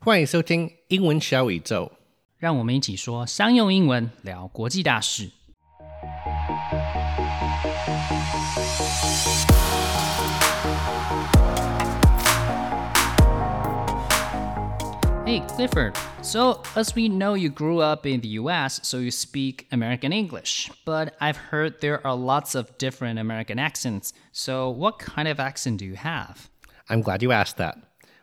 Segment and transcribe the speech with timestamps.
[0.00, 1.92] 欢迎收听英文小宇宙。
[2.38, 5.30] 让我们一起说商用英文，聊国际大事。
[15.24, 15.96] Hey, Clifford.
[16.22, 20.70] So, as we know, you grew up in the US, so you speak American English.
[20.84, 24.12] But I've heard there are lots of different American accents.
[24.32, 26.48] So, what kind of accent do you have?
[26.88, 27.76] I'm glad you asked that.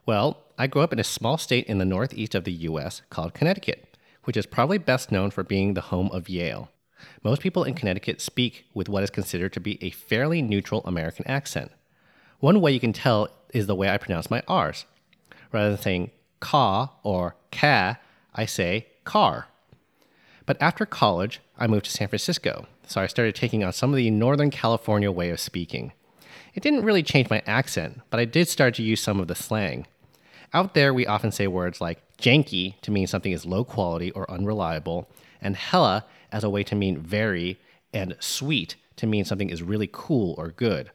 [0.05, 3.32] Well, I grew up in a small state in the northeast of the US called
[3.32, 6.68] Connecticut, which is probably best known for being the home of Yale.
[7.22, 11.24] Most people in Connecticut speak with what is considered to be a fairly neutral American
[11.28, 11.70] accent.
[12.40, 14.84] One way you can tell is the way I pronounce my R's.
[15.52, 17.98] Rather than saying ca or ca,
[18.34, 19.46] I say car.
[20.44, 23.96] But after college, I moved to San Francisco, so I started taking on some of
[23.96, 25.92] the Northern California way of speaking.
[26.54, 29.36] It didn't really change my accent, but I did start to use some of the
[29.36, 29.86] slang.
[30.54, 34.30] Out there, we often say words like janky to mean something is low quality or
[34.30, 35.08] unreliable,
[35.40, 37.58] and hella as a way to mean very,
[37.92, 40.90] and sweet to mean something is really cool or good.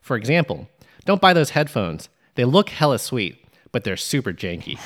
[0.00, 0.68] For example,
[1.04, 2.08] don't buy those headphones.
[2.36, 4.78] They look hella sweet, but they're super janky.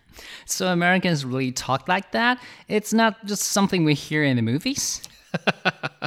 [0.46, 2.40] So, Americans really talk like that?
[2.68, 5.02] It's not just something we hear in the movies?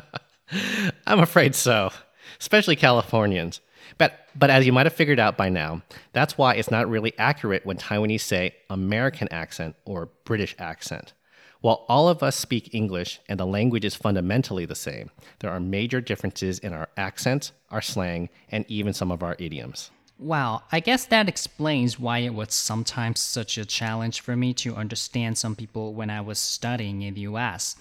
[1.08, 1.92] I'm afraid so,
[2.40, 3.62] especially Californians.
[3.98, 5.82] But, but as you might have figured out by now,
[6.14, 11.14] that's why it's not really accurate when Taiwanese say American accent or British accent.
[11.62, 15.60] While all of us speak English and the language is fundamentally the same, there are
[15.60, 19.92] major differences in our accents, our slang, and even some of our idioms.
[20.18, 24.76] Wow, I guess that explains why it was sometimes such a challenge for me to
[24.76, 27.76] understand some people when I was studying in the US.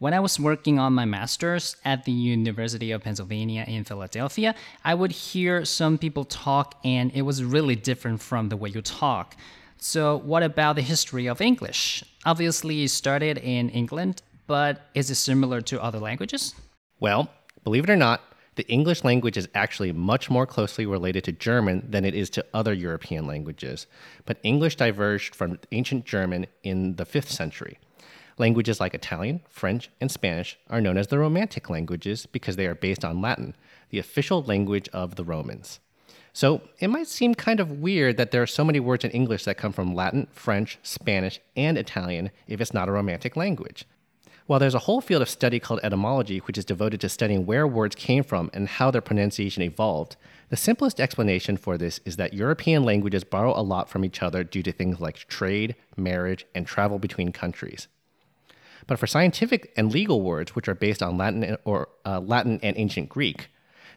[0.00, 4.94] When I was working on my master's at the University of Pennsylvania in Philadelphia, I
[4.94, 9.36] would hear some people talk and it was really different from the way you talk.
[9.78, 12.02] So, what about the history of English?
[12.24, 16.54] Obviously, it started in England, but is it similar to other languages?
[16.98, 17.30] Well,
[17.62, 18.22] believe it or not,
[18.56, 22.44] the English language is actually much more closely related to German than it is to
[22.54, 23.86] other European languages.
[24.26, 27.78] But English diverged from ancient German in the 5th century.
[28.36, 32.74] Languages like Italian, French, and Spanish are known as the Romantic languages because they are
[32.74, 33.54] based on Latin,
[33.90, 35.78] the official language of the Romans.
[36.32, 39.44] So it might seem kind of weird that there are so many words in English
[39.44, 43.84] that come from Latin, French, Spanish, and Italian if it's not a Romantic language.
[44.46, 47.66] While there's a whole field of study called etymology, which is devoted to studying where
[47.68, 50.16] words came from and how their pronunciation evolved,
[50.50, 54.42] the simplest explanation for this is that European languages borrow a lot from each other
[54.44, 57.86] due to things like trade, marriage, and travel between countries.
[58.86, 62.76] But for scientific and legal words, which are based on Latin or uh, Latin and
[62.76, 63.48] ancient Greek,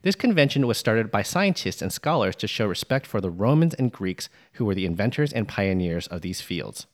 [0.04, 3.92] this convention was started by scientists and scholars to show respect for the Romans and
[3.92, 6.86] Greeks who were the inventors and pioneers of these fields.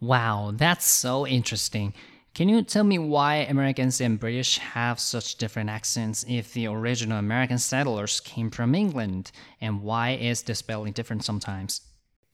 [0.00, 1.92] Wow, that's so interesting.
[2.34, 7.18] Can you tell me why Americans and British have such different accents if the original
[7.18, 9.32] American settlers came from England?
[9.58, 11.80] And why is the spelling different sometimes?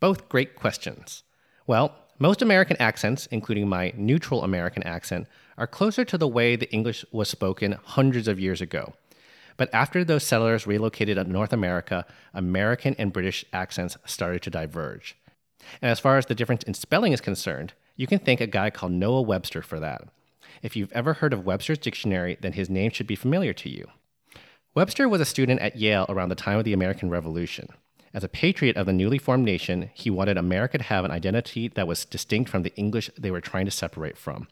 [0.00, 1.22] Both great questions.
[1.68, 5.26] Well, most American accents, including my neutral American accent,
[5.58, 8.92] are closer to the way the English was spoken hundreds of years ago.
[9.56, 15.16] But after those settlers relocated to North America, American and British accents started to diverge.
[15.82, 18.70] And as far as the difference in spelling is concerned, you can thank a guy
[18.70, 20.04] called Noah Webster for that.
[20.62, 23.88] If you've ever heard of Webster's dictionary, then his name should be familiar to you.
[24.76, 27.68] Webster was a student at Yale around the time of the American Revolution.
[28.14, 31.68] As a patriot of the newly formed nation, he wanted America to have an identity
[31.68, 34.48] that was distinct from the English they were trying to separate from.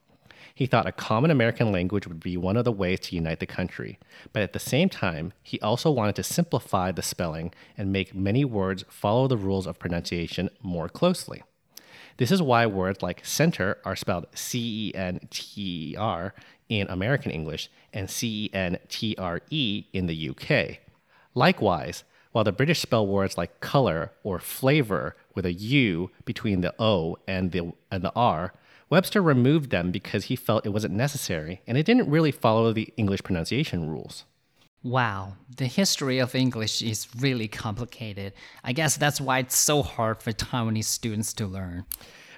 [0.54, 3.46] He thought a common American language would be one of the ways to unite the
[3.46, 3.98] country,
[4.32, 8.44] but at the same time, he also wanted to simplify the spelling and make many
[8.44, 11.42] words follow the rules of pronunciation more closely.
[12.16, 16.34] This is why words like center are spelled C E N T E R
[16.68, 20.78] in American English and C E N T R E in the UK.
[21.34, 26.74] Likewise, while the British spell words like color or flavor with a U between the
[26.78, 28.52] O and the, and the R,
[28.88, 32.92] Webster removed them because he felt it wasn't necessary and it didn't really follow the
[32.96, 34.24] English pronunciation rules.
[34.82, 38.32] Wow, the history of English is really complicated.
[38.64, 41.84] I guess that's why it's so hard for Taiwanese students to learn.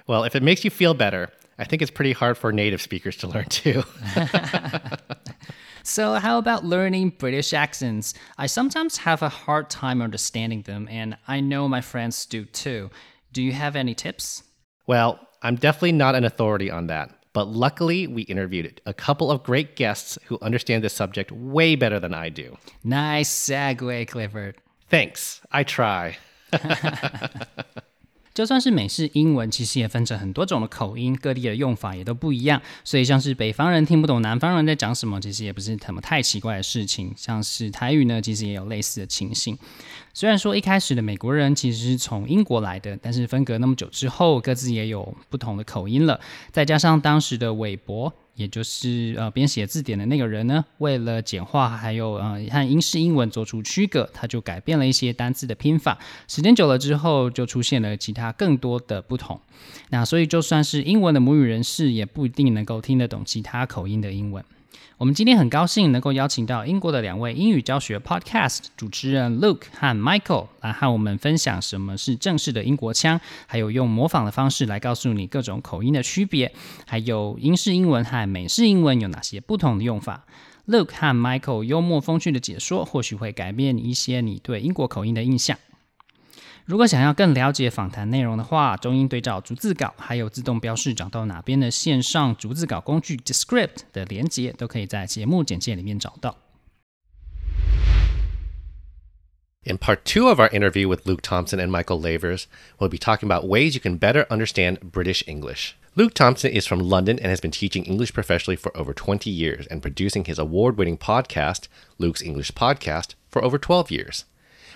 [0.07, 3.15] Well, if it makes you feel better, I think it's pretty hard for native speakers
[3.17, 3.83] to learn too.
[5.83, 8.13] so, how about learning British accents?
[8.37, 12.89] I sometimes have a hard time understanding them, and I know my friends do too.
[13.31, 14.43] Do you have any tips?
[14.87, 17.09] Well, I'm definitely not an authority on that.
[17.33, 21.99] But luckily, we interviewed a couple of great guests who understand this subject way better
[21.99, 22.57] than I do.
[22.83, 24.55] Nice segue, Clifford.
[24.89, 25.41] Thanks.
[25.51, 26.17] I try.
[28.33, 32.61] 就算是美式英文，其实也分成很多种的口音，各地的用法也都不一样。
[32.83, 37.13] 所以像是北方人听不懂南方人在讲什么，其实也不是什么太奇怪的事情。
[37.15, 39.57] 像是台语呢，其实也有类似的情形。
[40.13, 46.19] 虽然说一开始的美国人其实是从英国来的，但是分隔那么久之后，各自也有不同的口音了。
[46.51, 55.99] 再加上当时的韦伯，也就是呃编写字典的那个人呢，为了简化还有呃和英式英文做出区隔，他就改变了一些单字的拼法。
[56.27, 59.39] 时间久了之后，就出现了其他更多的不同。
[59.89, 64.43] 那所以就算是英文的母语人士，也不一定能够听得懂其他口音的英文。
[64.97, 76.53] 我们今天很高兴能够邀请到英国的两位英语教学 Podcast 主持人 Luke 和 Michael 来和我们分享什么是正式的英国腔，还有用模仿的方式来告诉你各种口音的区别，
[76.85, 80.25] 还有英式英文和美式英文有哪些不同的用法。
[80.67, 85.57] Luke 和 Michael 幽默风趣的解说，或许会改变一些你对英国口音的印象。
[86.64, 96.36] 如果想要更了解访谈内容的话，中英对照逐字稿，还有自动标示找到哪边的线上逐字稿工具 Descript 的连接，都可以在节目简介里面找到。
[99.64, 102.44] In part two of our interview with Luke Thompson and Michael Lavers,
[102.78, 105.74] we'll be talking about ways you can better understand British English.
[105.94, 109.66] Luke Thompson is from London and has been teaching English professionally for over 20 years
[109.66, 111.68] and producing his award winning podcast,
[111.98, 114.24] Luke's English Podcast, for over 12 years.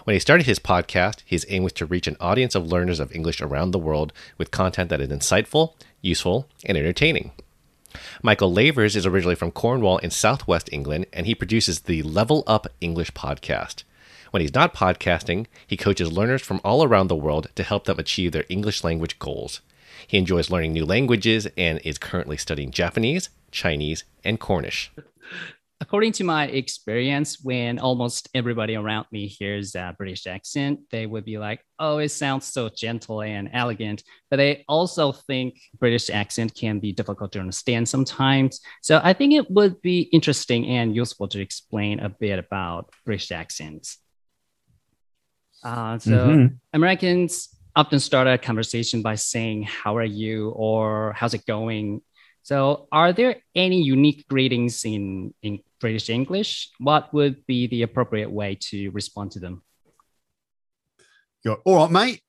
[0.08, 3.14] When he started his podcast, his aim was to reach an audience of learners of
[3.14, 7.34] English around the world with content that is insightful, useful, and entertaining.
[8.24, 12.68] Michael Lavers is originally from Cornwall in southwest England, and he produces the Level Up
[12.80, 13.84] English podcast.
[14.32, 18.00] When he's not podcasting, he coaches learners from all around the world to help them
[18.00, 19.60] achieve their English language goals.
[20.08, 24.90] He enjoys learning new languages and is currently studying Japanese, Chinese, and Cornish
[25.80, 31.24] according to my experience, when almost everybody around me hears a British accent, they would
[31.24, 34.04] be like, oh, it sounds so gentle and elegant.
[34.30, 38.60] But they also think British accent can be difficult to understand sometimes.
[38.82, 43.32] So I think it would be interesting and useful to explain a bit about British
[43.32, 44.00] accents.
[45.64, 46.56] Uh, so mm-hmm.
[46.74, 50.50] Americans often start a conversation by saying, how are you?
[50.50, 52.02] Or how's it going?
[52.48, 56.70] So, are there any unique greetings in, in British English?
[56.80, 59.64] What would be the appropriate way to respond to them?
[61.44, 62.22] Go, all right, mate.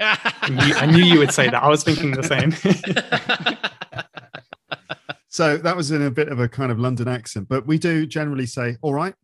[0.00, 1.60] I, knew, I, knew, you would say that.
[1.60, 2.52] I was thinking the same.
[5.28, 8.06] so that was in a bit of a kind of London accent, but we do
[8.06, 9.16] generally say, all right.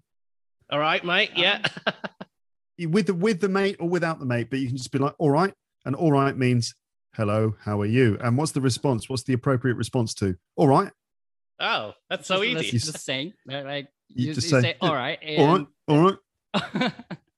[0.69, 1.31] All right, mate.
[1.37, 1.64] Yeah.
[2.88, 5.14] with the with the mate or without the mate, but you can just be like,
[5.20, 5.55] all right.
[5.85, 6.75] And all right means
[7.14, 8.18] hello, how are you?
[8.20, 9.08] And what's the response?
[9.08, 10.36] What's the appropriate response to?
[10.56, 10.90] All right.
[11.58, 12.70] Oh, that's so easy.
[12.70, 13.86] Just, just saying, right?
[14.08, 15.18] You, you just say, say, all right.
[15.22, 15.66] And...
[15.88, 16.16] All right.
[16.54, 16.92] All right.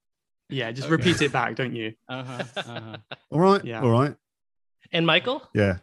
[0.49, 0.91] yeah, just okay.
[0.91, 1.93] repeat it back, don't you?
[2.07, 2.97] Uh-huh, uh-huh.
[3.31, 3.63] all right.
[3.65, 3.81] Yeah.
[3.81, 4.15] All right.
[4.91, 5.43] And Michael?
[5.53, 5.77] Yeah.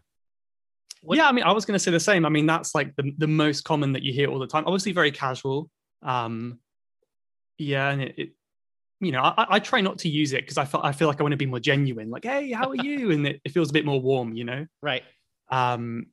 [1.03, 1.17] What?
[1.17, 2.27] Yeah, I mean, I was going to say the same.
[2.27, 4.65] I mean, that's like the, the most common that you hear all the time.
[4.67, 5.71] Obviously, very casual.
[6.03, 6.61] Um,
[7.59, 8.31] yeah, and it, it
[9.01, 11.21] you know, I, I, try not to use it because I feel I feel like
[11.21, 12.11] I want to be more genuine.
[12.11, 13.11] Like, hey, how are you?
[13.11, 14.67] And it, it feels a bit more warm, you know.
[14.83, 15.03] Right.
[15.49, 16.07] Um.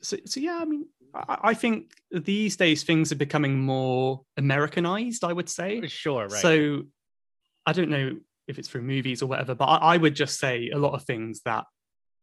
[0.00, 5.24] So so yeah, I mean, I, I think these days things are becoming more Americanized.
[5.24, 5.80] I would say.
[5.82, 6.22] For sure.
[6.28, 6.40] Right.
[6.40, 6.82] So
[7.66, 8.16] I don't know
[8.48, 11.04] if it's through movies or whatever, but I, I would just say a lot of
[11.04, 11.64] things that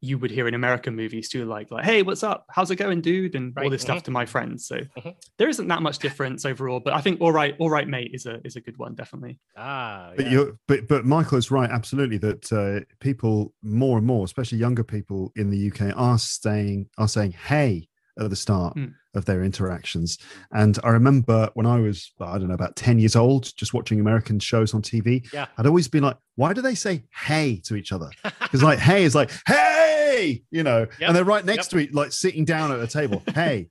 [0.02, 2.46] you would hear in American movies too, like like, hey, what's up?
[2.50, 3.36] How's it going, dude?
[3.36, 3.64] And right.
[3.64, 3.92] all this mm-hmm.
[3.94, 4.66] stuff to my friends.
[4.66, 5.10] So mm-hmm.
[5.38, 6.80] there isn't that much difference overall.
[6.80, 9.40] But I think all right, all right, mate is a is a good one, definitely.
[9.58, 12.18] Ah, but you're but but Michael is right, absolutely.
[12.18, 17.08] That uh, people more and more, especially younger people in the UK, are staying are
[17.08, 17.89] saying hey
[18.20, 18.76] at the start.
[18.76, 20.18] Mm of their interactions.
[20.52, 24.00] And I remember when I was, I don't know, about 10 years old, just watching
[24.00, 25.48] American shows on TV, yeah.
[25.58, 28.10] I'd always been like, why do they say hey to each other?
[28.24, 31.10] Because like hey is like, hey, you know, yep.
[31.10, 31.82] and they're right next yep.
[31.84, 33.24] to it, like sitting down at a table.
[33.34, 33.70] hey.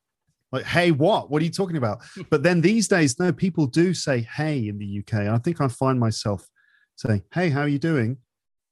[0.50, 1.30] Like, hey, what?
[1.30, 1.98] What are you talking about?
[2.30, 5.28] But then these days, no, people do say hey in the UK.
[5.28, 6.48] I think I find myself
[6.96, 8.16] saying, hey, how are you doing?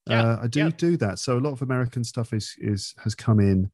[0.08, 0.22] Yeah.
[0.22, 0.78] Uh, I do yep.
[0.78, 1.18] do that.
[1.18, 3.70] So a lot of American stuff is is has come in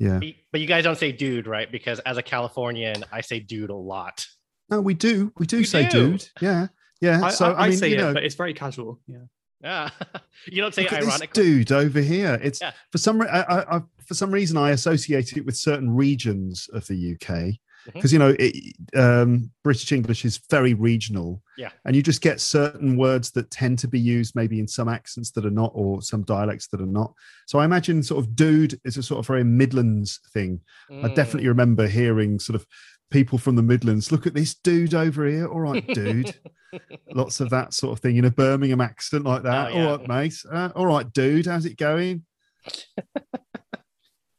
[0.00, 0.18] yeah.
[0.50, 1.70] But you guys don't say dude, right?
[1.70, 4.26] Because as a Californian, I say dude a lot.
[4.70, 5.32] No, we do.
[5.38, 6.12] We do you say do.
[6.12, 6.28] dude.
[6.40, 6.68] Yeah.
[7.00, 7.20] Yeah.
[7.22, 8.98] I, so I, I, mean, say you it, know, but it's very casual.
[9.06, 9.18] Yeah.
[9.62, 9.90] Yeah.
[10.46, 11.42] you don't say Look ironically.
[11.42, 12.40] dude over here.
[12.42, 12.72] It's yeah.
[12.90, 17.58] for some I, for some reason I associate it with certain regions of the UK
[17.86, 18.22] because mm-hmm.
[18.22, 21.42] you know it, um, British English is very regional.
[21.56, 24.88] Yeah, and you just get certain words that tend to be used maybe in some
[24.88, 27.12] accents that are not, or some dialects that are not.
[27.46, 30.60] So I imagine sort of "dude" is a sort of very Midlands thing.
[30.90, 31.04] Mm.
[31.04, 32.66] I definitely remember hearing sort of
[33.10, 34.12] people from the Midlands.
[34.12, 35.46] Look at this dude over here.
[35.46, 36.34] All right, dude.
[37.12, 39.72] Lots of that sort of thing in a Birmingham accent like that.
[39.72, 39.86] Oh, yeah.
[39.86, 40.36] All right, mate.
[40.50, 41.46] Uh, all right, dude.
[41.46, 42.24] How's it going?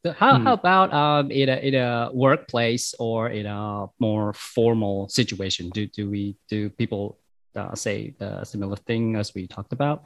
[0.04, 0.46] So how, hmm.
[0.46, 5.70] how about um, in, a, in a workplace or in a more formal situation?
[5.70, 7.20] Do, do we do people
[7.56, 10.04] uh, say the similar thing as we talked about?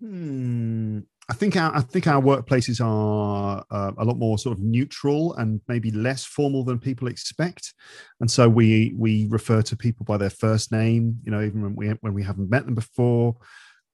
[0.00, 1.00] Hmm.
[1.26, 5.32] I think our I think our workplaces are uh, a lot more sort of neutral
[5.36, 7.72] and maybe less formal than people expect,
[8.20, 11.20] and so we we refer to people by their first name.
[11.24, 13.36] You know, even when we when we haven't met them before,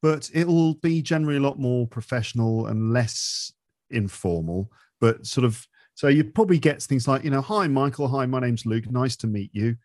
[0.03, 3.53] but it'll be generally a lot more professional and less
[3.91, 4.71] informal,
[5.01, 5.67] but sort of.
[5.95, 9.17] So you probably get things like, you know, hi Michael, hi, my name's Luke, nice
[9.17, 9.77] to meet you.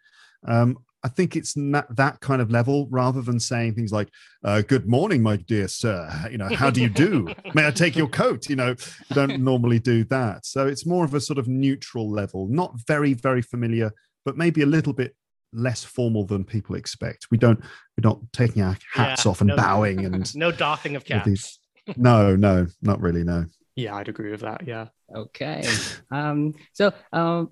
[0.47, 4.09] Um, I think it's not that kind of level rather than saying things like,
[4.43, 6.09] uh, "Good morning, my dear sir.
[6.31, 7.27] You know, how do you do?
[7.53, 10.47] May I take your coat?" You know, you don't normally do that.
[10.47, 13.91] So it's more of a sort of neutral level, not very, very familiar,
[14.25, 15.15] but maybe a little bit
[15.53, 17.27] less formal than people expect.
[17.29, 20.95] We don't, we're not taking our hats yeah, off and no, bowing and no doffing
[20.95, 21.59] of caps.
[21.95, 23.23] no, no, not really.
[23.23, 23.45] No.
[23.75, 24.65] Yeah, I'd agree with that.
[24.65, 24.87] Yeah.
[25.13, 25.63] Okay.
[26.11, 27.51] Um, so um,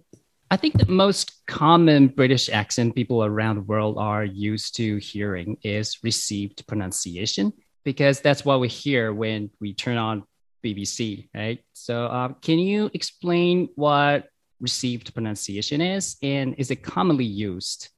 [0.49, 5.57] I think the most common British accent people around the world are used to hearing
[5.63, 7.51] is received pronunciation
[7.83, 10.23] because that's what we hear when we turn on
[10.63, 11.59] BBC, right?
[11.73, 14.29] So, um, can you explain what
[14.61, 17.89] received pronunciation is and is it commonly used?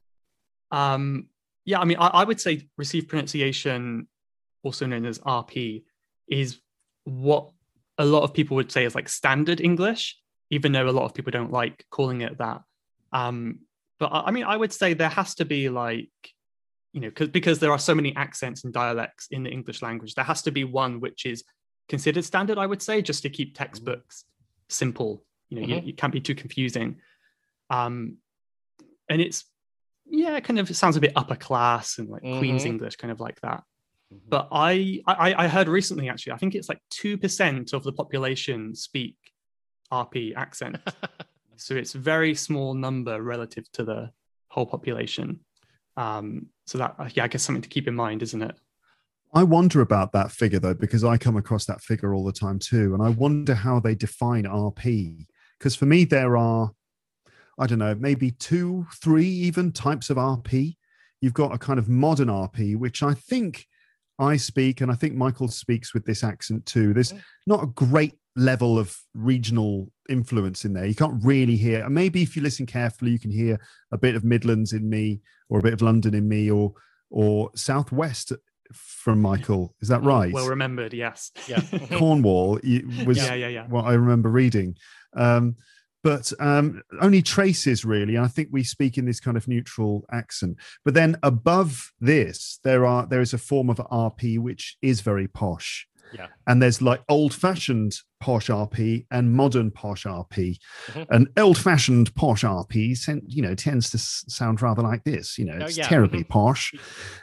[0.72, 1.28] Um,
[1.64, 4.08] yeah, I mean, I, I would say received pronunciation,
[4.62, 5.84] also known as RP,
[6.28, 6.58] is
[7.04, 7.50] what
[7.98, 10.16] a lot of people would say is like standard English
[10.50, 12.62] even though a lot of people don't like calling it that.
[13.12, 13.60] Um,
[13.98, 16.10] but I mean, I would say there has to be like,
[16.92, 20.14] you know, because because there are so many accents and dialects in the English language,
[20.14, 21.44] there has to be one which is
[21.88, 22.58] considered standard.
[22.58, 24.24] I would say just to keep textbooks
[24.68, 25.24] simple.
[25.48, 25.86] You know, mm-hmm.
[25.86, 26.96] you, you, can't be too confusing.
[27.70, 28.16] Um,
[29.08, 29.44] and it's
[30.08, 32.38] yeah, it kind of sounds a bit upper class and like mm-hmm.
[32.38, 33.62] Queen's English, kind of like that.
[34.12, 34.28] Mm-hmm.
[34.28, 37.92] But I, I I heard recently actually, I think it's like two percent of the
[37.92, 39.16] population speak
[39.92, 40.76] RP accent.
[41.56, 44.10] so it's a very small number relative to the
[44.48, 45.40] whole population.
[45.96, 48.56] Um, so that yeah, I guess something to keep in mind, isn't it?
[49.34, 52.58] I wonder about that figure though, because I come across that figure all the time
[52.58, 55.26] too, and I wonder how they define RP.
[55.58, 56.70] Because for me, there are,
[57.58, 60.76] I don't know, maybe two, three even types of RP.
[61.20, 63.66] You've got a kind of modern RP, which I think
[64.18, 66.94] I speak, and I think Michael speaks with this accent too.
[66.94, 67.12] There's
[67.46, 70.86] not a great level of regional influence in there.
[70.86, 73.60] You can't really hear, and maybe if you listen carefully, you can hear
[73.92, 76.72] a bit of Midlands in me, or a bit of London in me, or
[77.10, 78.32] or Southwest
[78.72, 79.74] from Michael.
[79.80, 80.32] Is that right?
[80.32, 81.30] Well remembered, yes.
[81.48, 81.60] Yeah.
[81.98, 82.58] Cornwall
[83.04, 83.66] was yeah, yeah, yeah.
[83.68, 84.76] what I remember reading.
[85.16, 85.56] Um,
[86.06, 88.16] but um, only traces really.
[88.16, 90.56] I think we speak in this kind of neutral accent.
[90.84, 95.26] But then above this, there are there is a form of RP which is very
[95.26, 95.88] posh.
[96.14, 96.28] Yeah.
[96.46, 100.58] And there's like old fashioned posh RP and modern posh RP.
[100.86, 101.02] Mm-hmm.
[101.12, 105.36] And old fashioned posh RP, you know, tends to sound rather like this.
[105.36, 105.88] You know, oh, it's oh, yeah.
[105.88, 106.32] terribly mm-hmm.
[106.32, 106.72] posh.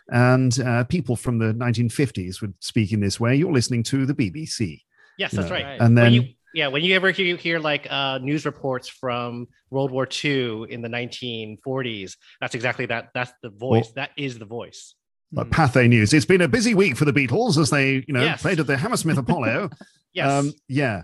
[0.09, 3.33] And uh, people from the 1950s would speak in this way.
[3.33, 4.81] You're listening to the BBC.
[5.17, 5.55] Yes, that's know?
[5.55, 5.79] right.
[5.79, 6.03] And then.
[6.03, 10.07] When you, yeah, when you ever hear, hear like uh, news reports from World War
[10.07, 13.09] II in the 1940s, that's exactly that.
[13.13, 13.85] That's the voice.
[13.85, 14.95] Well, that is the voice
[15.33, 16.13] like Pathé News.
[16.13, 18.41] It's been a busy week for the Beatles as they, you know, yes.
[18.41, 19.69] played at the Hammersmith Apollo.
[20.13, 20.31] yes.
[20.31, 21.03] Um, yeah.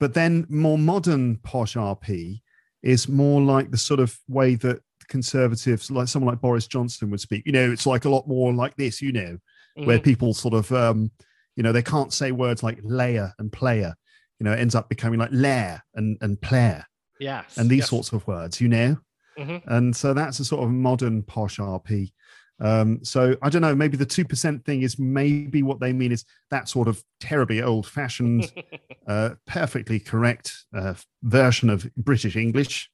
[0.00, 2.40] But then more modern posh RP
[2.82, 7.20] is more like the sort of way that conservatives, like someone like Boris Johnson would
[7.20, 7.44] speak.
[7.46, 9.38] You know, it's like a lot more like this, you know,
[9.76, 9.86] mm-hmm.
[9.86, 11.10] where people sort of, um,
[11.56, 13.94] you know, they can't say words like layer and player.
[14.38, 16.84] You know, it ends up becoming like lair and, and player.
[17.20, 17.56] Yes.
[17.56, 17.90] And these yes.
[17.90, 18.96] sorts of words, you know?
[19.38, 19.68] Mm-hmm.
[19.68, 22.12] And so that's a sort of modern posh RP.
[22.60, 23.74] Um, so I don't know.
[23.74, 27.62] Maybe the two percent thing is maybe what they mean is that sort of terribly
[27.62, 28.52] old-fashioned,
[29.06, 32.90] uh, perfectly correct uh, version of British English.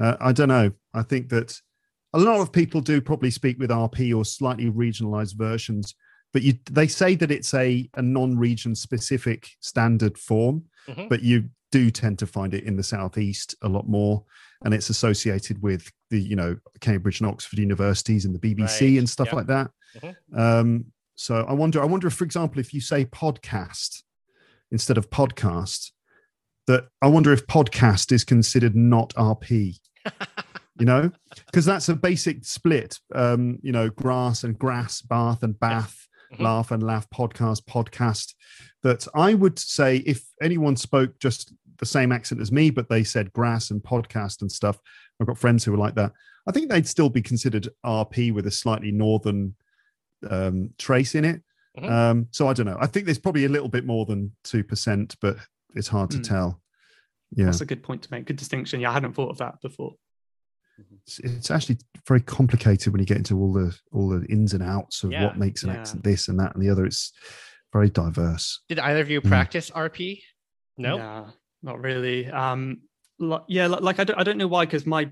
[0.00, 0.72] Uh, I don't know.
[0.94, 1.60] I think that
[2.12, 5.94] a lot of people do probably speak with RP or slightly regionalized versions,
[6.32, 11.08] but you, they say that it's a, a non-region specific standard form, mm-hmm.
[11.08, 14.24] but you do tend to find it in the southeast a lot more
[14.64, 18.98] and it's associated with the you know cambridge and oxford universities and the bbc right.
[18.98, 19.34] and stuff yep.
[19.34, 20.38] like that mm-hmm.
[20.38, 20.84] um,
[21.14, 24.02] so i wonder i wonder if for example if you say podcast
[24.70, 25.90] instead of podcast
[26.66, 29.78] that i wonder if podcast is considered not rp
[30.78, 31.10] you know
[31.46, 36.42] because that's a basic split um, you know grass and grass bath and bath mm-hmm.
[36.42, 38.34] laugh and laugh podcast podcast
[38.82, 43.02] that i would say if anyone spoke just the same accent as me, but they
[43.02, 44.78] said grass and podcast and stuff.
[45.20, 46.12] I've got friends who are like that.
[46.46, 49.56] I think they'd still be considered RP with a slightly northern
[50.30, 51.42] um, trace in it.
[51.76, 51.92] Mm-hmm.
[51.92, 52.78] Um, so I don't know.
[52.80, 55.38] I think there's probably a little bit more than two percent, but
[55.74, 56.28] it's hard to mm.
[56.28, 56.60] tell.
[57.34, 58.26] Yeah, that's a good point to make.
[58.26, 58.80] Good distinction.
[58.80, 59.94] Yeah, I hadn't thought of that before.
[61.06, 64.62] It's, it's actually very complicated when you get into all the all the ins and
[64.62, 65.80] outs of yeah, what makes an yeah.
[65.80, 66.84] accent this and that and the other.
[66.84, 67.12] It's
[67.72, 68.60] very diverse.
[68.68, 69.28] Did either of you mm.
[69.28, 69.90] practice mm.
[69.90, 70.22] RP?
[70.76, 71.30] No, nah,
[71.62, 72.28] not really.
[72.28, 72.82] Um,
[73.48, 75.10] yeah, like I don't, I don't know why, because my,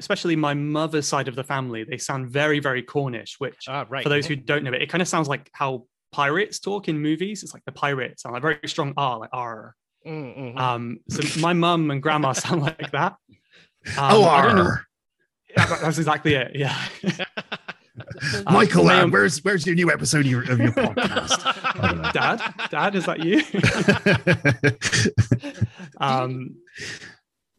[0.00, 3.36] especially my mother's side of the family, they sound very, very Cornish.
[3.38, 4.02] Which, ah, right.
[4.02, 7.00] for those who don't know it, it kind of sounds like how pirates talk in
[7.00, 7.42] movies.
[7.42, 9.74] It's like the pirates sound like very strong R, like R.
[10.06, 10.58] Mm-hmm.
[10.58, 13.16] Um, so my mum and grandma sound like that.
[13.84, 14.70] Um, oh, I don't know.
[15.56, 16.52] Yeah, that's exactly it.
[16.54, 16.76] Yeah.
[18.50, 22.12] Michael, uh, where's where's your new episode of your, of your podcast?
[22.12, 22.40] Dad,
[22.70, 23.42] Dad, is that you?
[26.00, 26.56] um,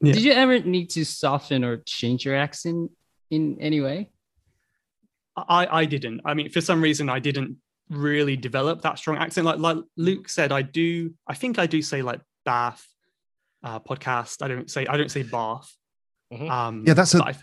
[0.02, 0.14] yeah.
[0.14, 2.92] Did you ever need to soften or change your accent
[3.30, 4.10] in any way?
[5.38, 6.22] I I didn't.
[6.26, 7.58] I mean, for some reason, I didn't
[7.90, 9.46] really develop that strong accent.
[9.46, 11.14] Like like Luke said, I do.
[11.28, 12.86] I think I do say like Bath
[13.64, 14.42] uh, podcast.
[14.42, 15.72] I don't say I don't say Bath.
[16.34, 16.50] Mm-hmm.
[16.50, 17.24] Um, yeah, that's a.
[17.24, 17.36] I,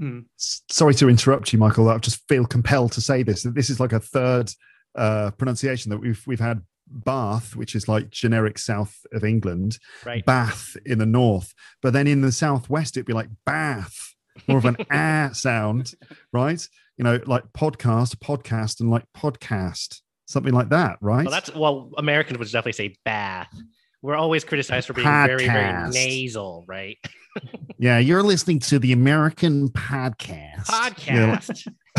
[0.00, 0.24] mm.
[0.36, 1.88] Sorry to interrupt you, Michael.
[1.88, 3.42] I just feel compelled to say this.
[3.42, 4.50] This is like a third
[4.94, 10.24] uh, pronunciation that we've we've had Bath, which is like generic south of England, right.
[10.24, 14.14] Bath in the north, but then in the southwest it'd be like Bath,
[14.48, 15.94] more of an ah sound,
[16.32, 16.66] right?
[16.96, 21.24] You know, like podcast, podcast, and like podcast, something like that, right?
[21.24, 23.54] Well, that's well, Americans would definitely say Bath.
[24.02, 25.26] We're always criticized for being podcast.
[25.26, 26.98] very, very nasal, right?
[27.78, 30.64] yeah, you're listening to the American podcast.
[30.64, 31.68] Podcast.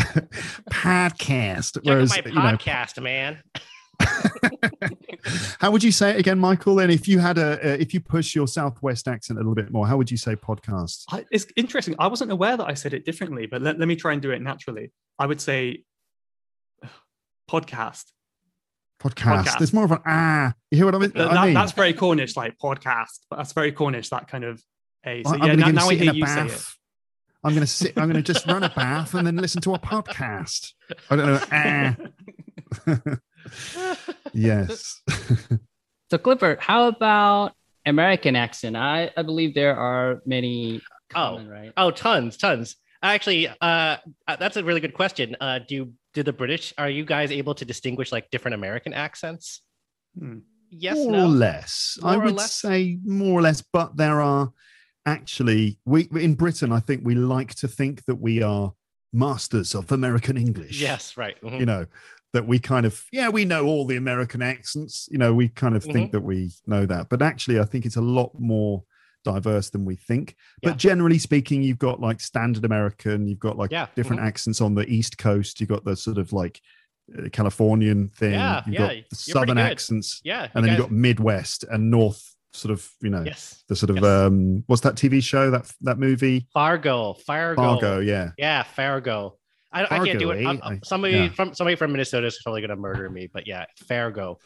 [0.70, 1.74] podcast.
[1.74, 3.42] Check Whereas, my podcast, you know, man.
[5.60, 6.74] how would you say it again, Michael?
[6.74, 9.86] Then, if you had a, if you push your Southwest accent a little bit more,
[9.86, 11.04] how would you say podcast?
[11.10, 11.94] I, it's interesting.
[12.00, 14.32] I wasn't aware that I said it differently, but let, let me try and do
[14.32, 14.90] it naturally.
[15.20, 15.84] I would say
[17.50, 18.06] podcast
[19.02, 19.44] podcast.
[19.44, 19.58] podcast.
[19.58, 20.54] There's more of an ah.
[20.70, 21.12] You hear what I mean?
[21.14, 21.54] That, I mean?
[21.54, 23.20] That's very Cornish, like podcast.
[23.28, 24.10] But that's very Cornish.
[24.10, 24.62] That kind of
[25.04, 25.22] a.
[25.24, 26.50] So, yeah, now, now I hear you bath.
[26.50, 26.64] say it.
[27.44, 27.98] I'm going to sit.
[27.98, 30.72] I'm going to just run a bath and then listen to a podcast.
[31.10, 31.96] I don't know.
[32.86, 33.16] Ah.
[34.32, 35.02] yes.
[36.10, 37.52] so Clifford, how about
[37.84, 38.76] American accent?
[38.76, 40.80] I I believe there are many.
[41.10, 41.72] Common, oh, right?
[41.76, 42.76] Oh, tons, tons.
[43.02, 43.96] Actually, uh,
[44.38, 45.36] that's a really good question.
[45.40, 49.62] Uh, do do the British are you guys able to distinguish like different American accents?
[50.18, 50.38] Hmm.
[50.70, 51.24] Yes, more no?
[51.24, 51.98] or less.
[52.00, 52.52] More I would less?
[52.52, 54.52] say more or less, but there are
[55.04, 56.72] actually we in Britain.
[56.72, 58.72] I think we like to think that we are
[59.12, 60.80] masters of American English.
[60.80, 61.40] Yes, right.
[61.42, 61.60] Mm-hmm.
[61.60, 61.86] You know
[62.32, 65.08] that we kind of yeah we know all the American accents.
[65.10, 65.92] You know we kind of mm-hmm.
[65.92, 68.82] think that we know that, but actually I think it's a lot more
[69.24, 70.36] diverse than we think.
[70.62, 70.70] Yeah.
[70.70, 73.86] But generally speaking, you've got like standard American, you've got like yeah.
[73.94, 74.28] different mm-hmm.
[74.28, 76.60] accents on the East Coast, you've got the sort of like
[77.18, 81.64] uh, Californian thing, yeah, you've got the Southern accents, yeah, and then you've got Midwest
[81.64, 82.28] and North.
[82.54, 83.64] Sort of, you know, yes.
[83.66, 84.04] the sort of yes.
[84.04, 86.46] um, what's that TV show that that movie?
[86.52, 89.38] Fargo, Fargo, Fargo, yeah, yeah, Fargo.
[89.72, 90.44] I, Fargo, I can't do it.
[90.44, 90.78] Eh?
[90.84, 91.28] somebody yeah.
[91.30, 94.38] from somebody from Minnesota is probably gonna murder me, but yeah, Fargo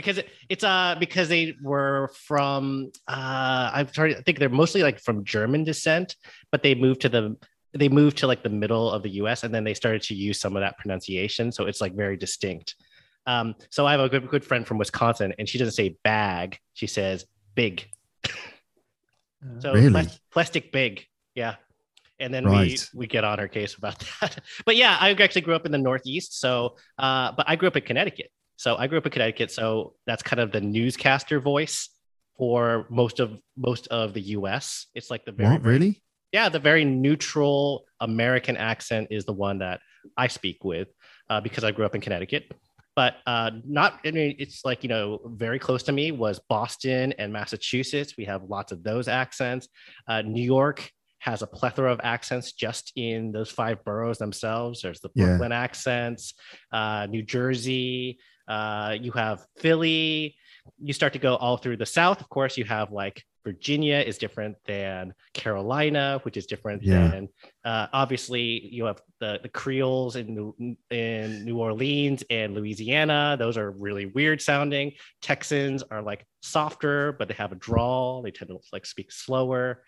[0.00, 4.82] because it, it's uh because they were from uh I'm trying to think they're mostly
[4.82, 6.16] like from German descent,
[6.50, 7.36] but they moved to the
[7.72, 10.40] they moved to like the middle of the US and then they started to use
[10.40, 11.52] some of that pronunciation.
[11.52, 12.74] So it's like very distinct.
[13.26, 16.58] Um, so I have a good good friend from Wisconsin and she doesn't say bag,
[16.72, 17.86] she says big.
[19.60, 20.08] so really?
[20.32, 21.04] plastic big.
[21.34, 21.56] Yeah.
[22.18, 22.86] And then right.
[22.94, 24.38] we we get on her case about that.
[24.66, 26.40] but yeah, I actually grew up in the Northeast.
[26.40, 28.30] So uh, but I grew up in Connecticut.
[28.60, 31.88] So I grew up in Connecticut, so that's kind of the newscaster voice
[32.36, 34.88] for most of most of the U.S.
[34.94, 39.60] It's like the very, what, really yeah the very neutral American accent is the one
[39.60, 39.80] that
[40.14, 40.88] I speak with
[41.30, 42.52] uh, because I grew up in Connecticut.
[42.94, 47.14] But uh, not I mean it's like you know very close to me was Boston
[47.16, 48.18] and Massachusetts.
[48.18, 49.68] We have lots of those accents.
[50.06, 54.82] Uh, New York has a plethora of accents just in those five boroughs themselves.
[54.82, 55.60] There's the Brooklyn yeah.
[55.60, 56.34] accents,
[56.72, 60.36] uh, New Jersey, uh, you have Philly.
[60.78, 62.20] You start to go all through the South.
[62.20, 67.08] Of course, you have like Virginia is different than Carolina, which is different yeah.
[67.08, 67.28] than
[67.64, 73.36] uh, obviously you have the, the Creoles in New, in New Orleans and Louisiana.
[73.38, 74.92] Those are really weird sounding.
[75.22, 78.22] Texans are like softer, but they have a drawl.
[78.22, 79.84] They tend to like speak slower.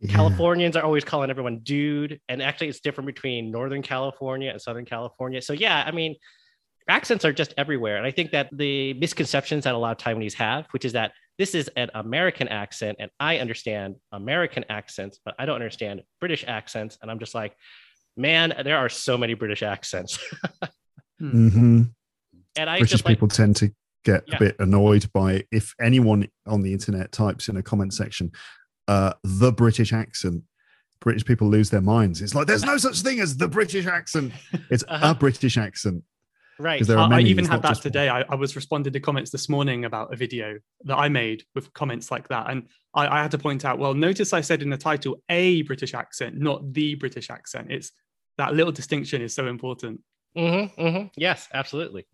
[0.00, 0.14] Yeah.
[0.14, 4.84] Californians are always calling everyone dude, and actually it's different between Northern California and Southern
[4.84, 5.40] California.
[5.40, 6.16] So yeah, I mean,
[6.88, 7.96] accents are just everywhere.
[7.96, 11.12] And I think that the misconceptions that a lot of Taiwanese have, which is that
[11.38, 16.44] this is an American accent and I understand American accents, but I don't understand British
[16.46, 16.98] accents.
[17.00, 17.56] And I'm just like,
[18.16, 20.18] man, there are so many British accents.
[21.22, 21.82] mm-hmm.
[22.56, 23.72] And I British just like, people tend to
[24.04, 24.36] get Yeah.
[24.36, 28.32] a bit annoyed by if anyone on the internet types in a comment section
[28.88, 30.42] uh, the British accent.
[31.00, 32.20] British people lose their minds.
[32.20, 34.32] It's like there's no such thing as the British accent.
[34.70, 35.10] It's Uh-huh.
[35.10, 36.02] a British accent
[36.58, 36.84] right.
[36.86, 38.08] there are I, I even had that today.
[38.08, 41.72] I, I was responding to comments this morning about a video that I made with
[41.72, 42.50] comments like that.
[42.50, 45.62] And I, I had to point out, well, notice I said in the title a
[45.62, 47.70] British accent, not the British accent.
[47.70, 47.92] It's
[48.38, 50.00] that little distinction is so important.
[50.36, 51.06] Mm-hmm, mm-hmm.
[51.16, 52.06] Yes, absolutely.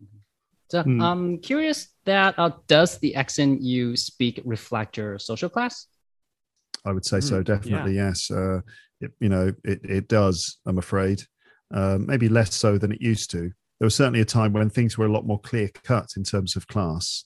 [0.69, 1.01] So Hmm.
[1.01, 5.87] I'm curious that uh, does the accent you speak reflect your social class?
[6.85, 7.41] I would say so.
[7.41, 8.29] Mm, Definitely, yes.
[8.31, 8.61] Uh,
[9.01, 10.59] it, you know, it it does.
[10.65, 11.23] I'm afraid,
[11.73, 13.51] uh, maybe less so than it used to.
[13.79, 16.55] There was certainly a time when things were a lot more clear cut in terms
[16.55, 17.23] of class,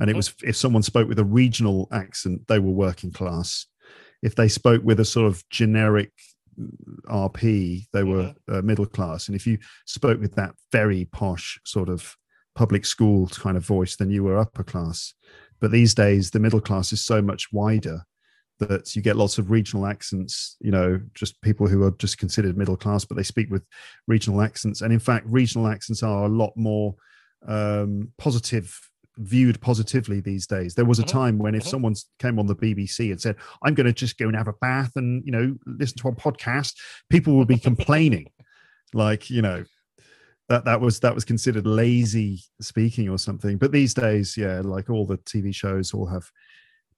[0.00, 0.16] and it Mhm.
[0.16, 3.66] was if someone spoke with a regional accent, they were working class.
[4.22, 6.12] If they spoke with a sort of generic
[7.08, 9.28] RP, they were uh, middle class.
[9.28, 12.16] And if you spoke with that very posh sort of
[12.54, 15.14] public school kind of voice, then you were upper class.
[15.60, 18.02] But these days, the middle class is so much wider
[18.58, 22.56] that you get lots of regional accents, you know, just people who are just considered
[22.56, 23.64] middle class, but they speak with
[24.06, 24.82] regional accents.
[24.82, 26.94] And in fact, regional accents are a lot more
[27.46, 28.78] um, positive,
[29.18, 30.74] viewed positively these days.
[30.74, 31.68] There was a Mhm, time when if mhm.
[31.68, 34.54] someone came on the BBC and said, I'm going to just go and have a
[34.54, 36.74] bath and, you know, listen to a podcast,
[37.10, 38.30] people would be complaining.
[38.94, 39.64] like, you know,
[40.48, 43.56] that that was that was considered lazy speaking or something.
[43.58, 46.30] But these days, yeah, like all the TV shows all have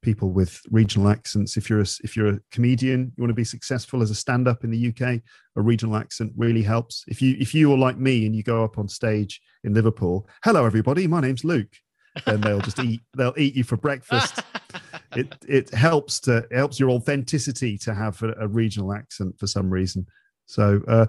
[0.05, 1.57] people with regional accents.
[1.57, 4.63] If you're a, if you're a comedian, you want to be successful as a stand-up
[4.63, 5.21] in the UK,
[5.57, 7.05] a regional accent really helps.
[7.09, 10.29] If you if you are like me and you go up on stage in Liverpool,
[10.45, 11.75] hello everybody, my name's Luke,
[12.27, 14.41] then they'll just eat they'll eat you for breakfast.
[15.17, 19.47] it it helps to it helps your authenticity to have a, a regional accent for
[19.47, 20.07] some reason.
[20.47, 21.07] So uh,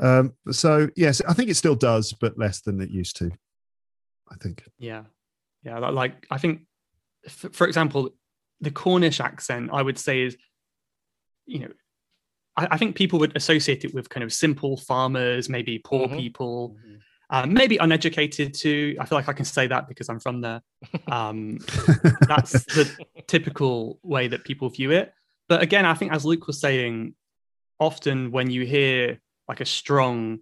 [0.00, 3.30] um, so yes, I think it still does, but less than it used to.
[4.32, 4.64] I think.
[4.78, 5.02] Yeah.
[5.62, 5.78] Yeah.
[5.78, 6.62] Like, I think,
[7.28, 8.10] for example,
[8.62, 10.36] the Cornish accent, I would say is,
[11.46, 11.68] you know,
[12.56, 16.16] I, I think people would associate it with kind of simple farmers, maybe poor Mhm.
[16.16, 16.76] people,
[17.28, 18.96] um, maybe uneducated too.
[19.00, 20.62] I feel like I can say that because I'm from there.
[21.10, 21.58] Um,
[22.26, 22.94] that's the
[23.26, 25.12] typical way that people view it.
[25.48, 27.14] But again, I think as Luke was saying,
[27.80, 30.38] often when you hear like a strong,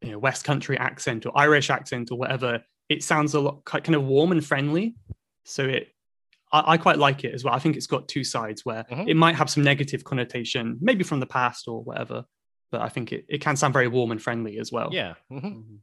[0.00, 3.94] you know, West Country accent or Irish accent or whatever, it sounds a lot kind
[3.94, 4.96] of warm and friendly.
[5.44, 5.91] So it,
[6.52, 7.54] I, I quite like it as well.
[7.54, 9.08] I think it's got two sides where Mhm.
[9.08, 12.24] it might have some negative connotation, maybe from the past or whatever.
[12.70, 14.90] But I think it, it can sound very warm and friendly as well.
[14.92, 15.14] yeah.
[15.30, 15.78] mhm.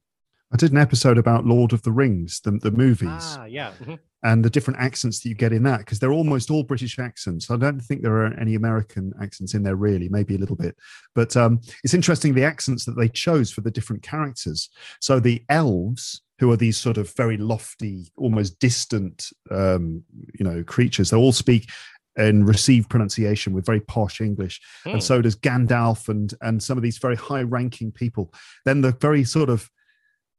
[0.51, 3.71] I did an episode about Lord of the Rings, the, the movies, Ah, yeah.
[3.79, 3.99] mhm.
[4.23, 7.51] and the different accents that you get in that, because they're almost all British accents.
[7.51, 10.75] I don't think there are any American accents in there, really, maybe a little bit.
[11.13, 14.71] But um, it's interesting the accents that they chose for the different characters.
[14.99, 20.03] So the elves, who are these sort of very lofty, almost distant, um,
[20.37, 21.69] you know, creatures, they all speak
[22.15, 24.89] and receive pronunciation with very posh English Hmm.
[24.91, 28.33] and so does Gandalf and and some of these very high ranking people.
[28.65, 29.69] Then the very sort of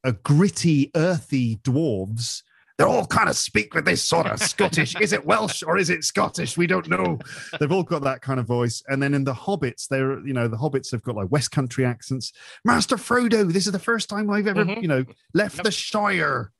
[0.04, 2.42] uh, gritty, earthy dwarves.
[2.80, 4.96] They all kind of speak with this sort of Scottish.
[5.02, 6.56] is it Welsh or is it Scottish?
[6.56, 7.18] We don't know.
[7.58, 8.82] They've all got that kind of voice.
[8.88, 11.84] And then in the Hobbits, they're you know the Hobbits have got like West Country
[11.84, 12.32] accents.
[12.64, 14.80] Master Frodo, this is the first time I've ever Mhm.
[14.80, 15.64] you know left Yep.
[15.64, 16.52] the Shire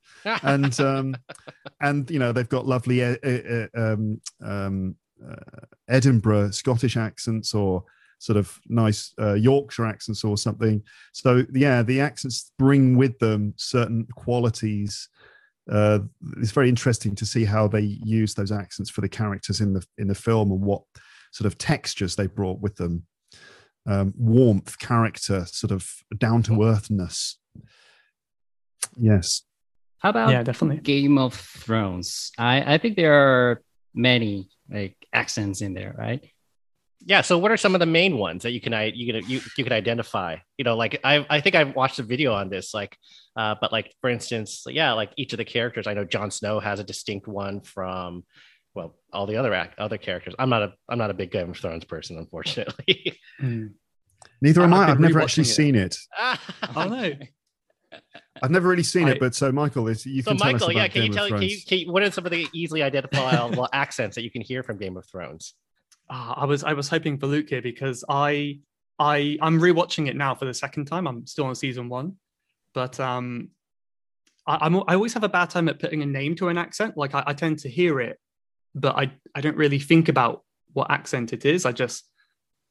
[0.42, 1.16] and um
[1.80, 7.54] and you know they've got lovely uh, uh, uh, um um uh, edinburgh scottish accents
[7.54, 7.82] or
[8.18, 13.54] sort of nice uh, yorkshire accents or something so yeah the accents bring with them
[13.56, 15.08] certain qualities
[15.70, 16.00] uh
[16.38, 19.84] it's very interesting to see how they use those accents for the characters in the
[19.98, 20.82] in the film and what
[21.32, 23.04] sort of textures they brought with them
[23.86, 27.36] um warmth character sort of down to earthness
[28.96, 29.42] yes
[29.98, 30.80] How about Yeah, definitely.
[30.82, 32.32] Game of Thrones?
[32.38, 33.60] I, I think there are
[33.94, 36.24] many like accents in there, right?
[37.04, 37.22] Yeah.
[37.22, 39.40] So, what are some of the main ones that you can I you can you
[39.56, 40.36] you can identify?
[40.58, 42.74] You know, like I I think I've watched a video on this.
[42.74, 42.96] Like,
[43.36, 45.86] uh, but like for instance, yeah, like each of the characters.
[45.86, 48.24] I know Jon Snow has a distinct one from,
[48.74, 50.34] well, all the other act other characters.
[50.38, 53.18] I'm not a I'm not a big Game of Thrones person, unfortunately.
[53.40, 53.72] Mm.
[54.42, 55.46] neither am I've i been i've never actually it.
[55.46, 55.96] seen it
[56.76, 57.12] Oh no.
[58.42, 60.62] I've never really seen I- it, but so Michael, is you so, can tell us
[60.62, 61.64] about yeah, can Game of tell can you, Thrones.
[61.64, 64.76] can you- what are some of the easily identifiable accents that you can hear from
[64.76, 65.54] Game of Thrones?
[66.10, 68.58] Ah, I was I was hoping for Luke here because I
[68.98, 71.06] I I'm rewatching it now for the second time.
[71.06, 72.16] I'm still on season one,
[72.74, 73.50] but um,
[74.46, 76.96] I, I'm I always have a bad time at putting a name to an accent.
[76.96, 78.18] Like I, I tend to hear it,
[78.74, 80.42] but I I don't really think about
[80.72, 81.64] what accent it is.
[81.64, 82.04] I just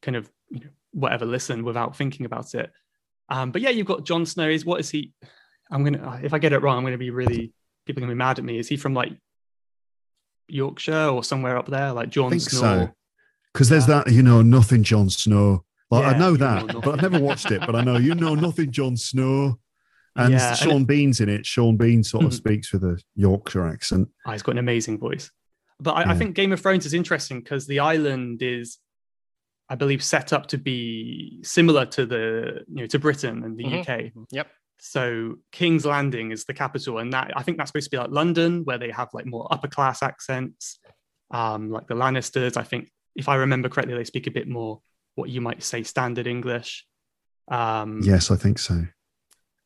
[0.01, 2.71] kind of you know whatever listen without thinking about it.
[3.29, 4.49] Um, but yeah, you've got Jon Snow.
[4.49, 5.13] Is what is he?
[5.71, 7.53] I'm gonna if I get it wrong, I'm gonna be really
[7.85, 8.59] people are gonna be mad at me.
[8.59, 9.13] Is he from like
[10.49, 12.59] Yorkshire or somewhere up there, like Jon Snow?
[12.59, 12.89] so.
[13.53, 15.63] Because there's that, you know, nothing Jon Snow.
[15.91, 17.61] Like I know that, know but I've never watched it.
[17.65, 19.59] But I know you know nothing Jon Snow.
[20.15, 21.45] And Yeah, and Sean Bean's in it.
[21.45, 22.35] Sean Bean sort of Mhm.
[22.35, 24.09] speaks with a Yorkshire accent.
[24.25, 25.31] Oh, he's got an amazing voice.
[25.79, 28.79] But I, I think Game of Thrones is interesting because the island is,
[29.69, 33.63] I believe, set up to be similar to the you know to Britain and the
[33.63, 33.79] Mhm.
[33.81, 34.11] UK.
[34.31, 34.47] Yep.
[34.79, 38.11] So King's Landing is the capital, and that I think that's supposed to be like
[38.11, 40.79] London, where they have like more upper class accents,
[41.31, 42.57] um, like the Lannisters.
[42.57, 44.81] I think if I remember correctly, they speak a bit more
[45.15, 46.85] what you might say standard English.
[47.49, 48.85] Um, Yes, I think so.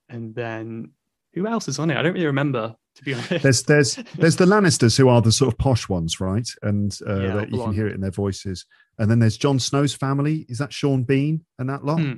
[0.10, 0.92] And then
[1.34, 1.98] who else is on it?
[1.98, 3.42] I don't really remember to be honest.
[3.44, 6.48] There's there's there's the Lannisters who are the sort of posh ones, right?
[6.62, 8.66] And uh, Yeah, that you can hear it in their voices.
[9.00, 10.46] And then there's Jon Snow's family.
[10.50, 12.00] Is that Sean Bean and that lot?
[12.00, 12.14] Hmm.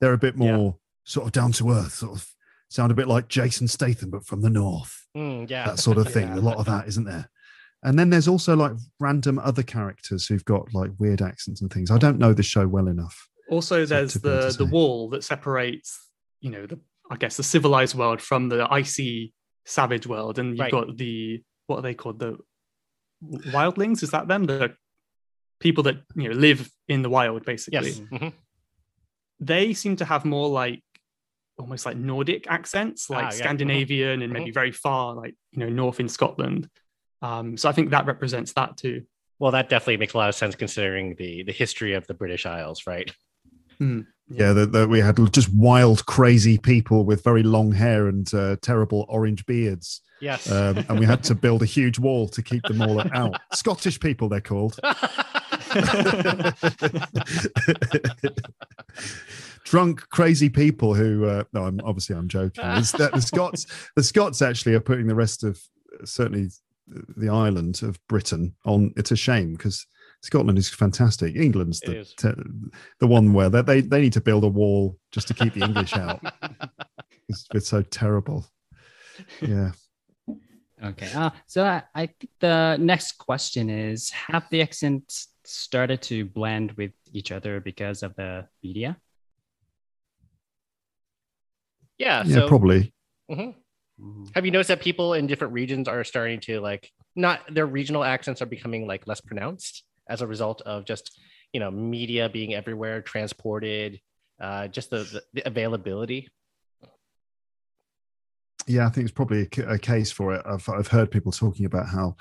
[0.00, 0.56] They're a bit Yeah.
[0.56, 2.26] more sort of down to earth, sort of
[2.68, 5.06] sound a bit like Jason Statham, but from the north.
[5.16, 5.66] Mm, yeah.
[5.66, 6.28] That sort of thing.
[6.28, 6.36] Yeah.
[6.38, 7.30] A lot of that, isn't there?
[7.82, 11.90] And then there's also like random other characters who've got like weird accents and things.
[11.90, 13.28] I don't know the show well enough.
[13.50, 16.10] Also, there's to be able the the wall that separates,
[16.40, 16.78] you know, the
[17.10, 19.32] I guess the civilized world from the icy,
[19.64, 20.72] savage world, and you've Right.
[20.72, 22.18] got the what are they called?
[22.18, 22.36] The
[23.24, 24.02] wildlings?
[24.02, 24.44] Is that them?
[24.44, 24.74] The
[25.60, 27.90] people that you know live in the wild, basically.
[27.90, 28.00] yes.
[28.00, 28.32] Mhm.
[29.40, 30.82] They seem to have more like
[31.58, 33.32] almost like Nordic accents, like Ah, yeah.
[33.34, 33.38] Mhm.
[33.38, 36.68] Scandinavian, and maybe very far, like you know, north in Scotland.
[37.22, 39.04] Um, so I think that represents that too.
[39.38, 42.46] Well, that definitely makes a lot of sense considering the the history of the British
[42.46, 43.10] Isles, right?
[44.30, 48.56] Yeah, that that we had just wild, crazy people with very long hair and uh,
[48.60, 50.02] terrible orange beards.
[50.20, 50.50] Yes.
[50.50, 53.40] Um, and we had to build a huge wall to keep them all out.
[53.52, 54.78] Scottish people, they're called.
[59.64, 61.24] Drunk, crazy people who.
[61.26, 62.64] Uh, no, I'm obviously I'm joking.
[62.64, 65.62] It's that the Scots, the Scots actually are putting the rest of
[66.04, 66.50] certainly
[67.16, 68.92] the island of Britain on.
[68.96, 69.86] It's a shame because
[70.22, 71.36] Scotland is fantastic.
[71.36, 72.14] England's the is.
[72.14, 72.32] te-
[73.00, 75.64] the one where they, they they need to build a wall just to keep the
[75.64, 76.20] English out.
[77.28, 78.46] It's, it's so terrible.
[79.40, 79.72] Yeah.
[80.82, 81.10] Okay.
[81.12, 86.72] Uh, so I, I think the next question is Have the accents started to blend
[86.72, 88.96] with each other because of the media?
[91.98, 92.22] yeah.
[92.24, 92.92] Yeah, so, probably.
[94.00, 94.30] Mhm.
[94.34, 98.04] Have you noticed that people in different regions are starting to like not their regional
[98.04, 101.18] accents are becoming like less pronounced as a result of just
[101.52, 104.00] you know media being everywhere, transported,
[104.40, 106.28] uh, just the, the, availability.
[108.66, 110.42] Yeah, I think it's probably a, a case for it.
[110.46, 112.16] I've I've heard people talking about how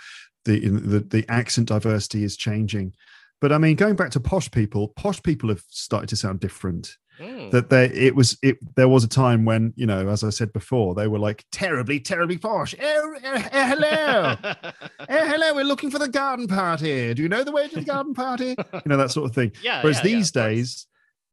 [0.46, 2.94] the the the accent diversity is changing,
[3.40, 6.96] but I mean, going back to posh people, posh people have started to sound different.
[7.20, 7.52] Mm.
[7.52, 10.54] That they it was it there was a time when you know, as I said
[10.54, 12.76] before, they were like terribly terribly posh.
[12.82, 14.36] Oh, eh, eh, hello.
[15.10, 17.14] Eh, hello, we're looking for the garden party.
[17.14, 18.56] Do you know the way to the garden party?
[18.74, 19.52] You know that sort of thing.
[19.64, 19.82] yeah.
[19.82, 20.46] Whereas yeah, yeah, these course.
[20.46, 20.88] days,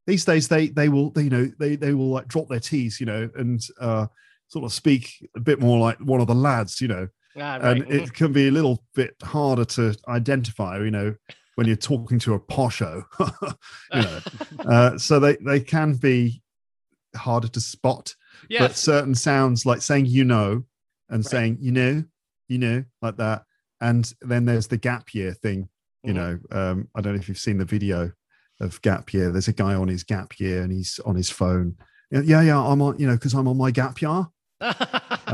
[0.07, 3.01] these days they they will they, you know they they will like drop their teeth,
[3.01, 4.07] you know, and uh,
[4.49, 7.64] sort of speak a bit more like one of the lads, you know, Ah, right.
[7.83, 11.14] and it can be a little bit harder to identify, you know,
[11.57, 13.05] when you're talking to a posho,
[13.95, 14.21] you know.
[14.69, 16.43] uh, so they they can be
[17.17, 18.14] harder to spot,
[18.59, 20.64] but certain sounds like saying you know
[21.09, 21.31] and Right.
[21.31, 22.05] saying you know,
[22.49, 23.45] you know, like that,
[23.81, 25.69] and then there's the gap year thing
[26.03, 26.17] you Mhm.
[26.17, 28.12] know um i don't know if you've seen the video
[28.61, 31.75] of gap year there's a guy on his gap year and he's on his phone
[32.11, 34.27] yeah yeah, yeah i'm on you know because i'm on my gap year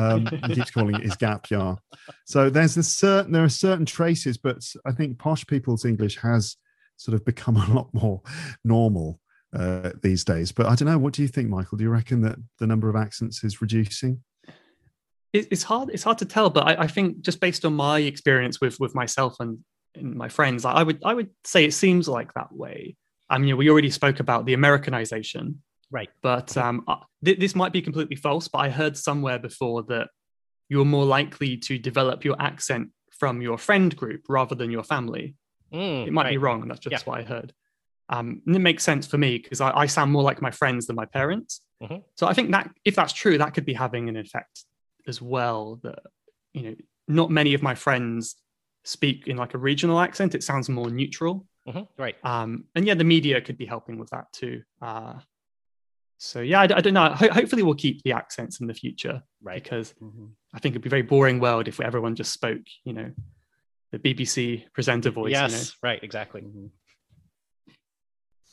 [0.00, 1.76] um he keeps calling it his gap year.
[2.24, 6.56] So there's a certain there are certain traces but i think posh people's english has
[6.96, 8.22] sort of become a lot more
[8.64, 9.20] normal
[9.54, 10.52] uh these days.
[10.52, 11.78] But i don't know what do you think michael?
[11.78, 14.22] Do you reckon that the number of accents is reducing?
[15.32, 18.00] It, it's hard it's hard to tell but I, I think just based on my
[18.00, 19.58] experience with with myself and,
[19.94, 22.96] and my friends I would I would say it seems like that way.
[23.28, 26.08] I mean we already spoke about the Americanization right.
[26.22, 26.84] but um,
[27.24, 30.08] th- this might be completely false but I heard somewhere before that
[30.68, 35.34] you're more likely to develop your accent from your friend group rather than your family
[35.72, 36.42] Mm, it might be right.
[36.44, 37.10] wrong that's just Yeah.
[37.12, 37.52] what I heard
[38.08, 40.86] um, and it makes sense for me because I, I sound more like my friends
[40.86, 42.02] than my parents Mhm.
[42.16, 44.64] so I think that if that's true that could be having an effect
[45.06, 46.00] as well that
[46.52, 46.74] you know
[47.06, 48.34] not many of my friends
[48.84, 52.16] speak in like a regional accent it sounds more neutral Mhm, Right.
[52.24, 55.14] um and yeah the media could be helping with that too uh
[56.22, 59.62] so yeah I don't know Ho- hopefully we'll keep the accents in the future Right.
[59.62, 60.26] because Mm-hmm.
[60.54, 63.08] i think it'd be a very boring world if everyone just spoke you know
[63.92, 65.50] the bbc presenter voice yes.
[65.50, 66.00] you know Right.
[66.08, 66.42] Exactly.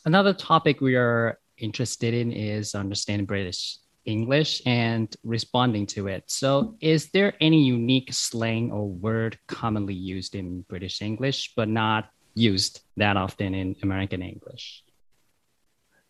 [0.05, 6.23] Another topic we are interested in is understanding British English and responding to it.
[6.27, 12.09] So, is there any unique slang or word commonly used in British English, but not
[12.33, 14.83] used that often in American English?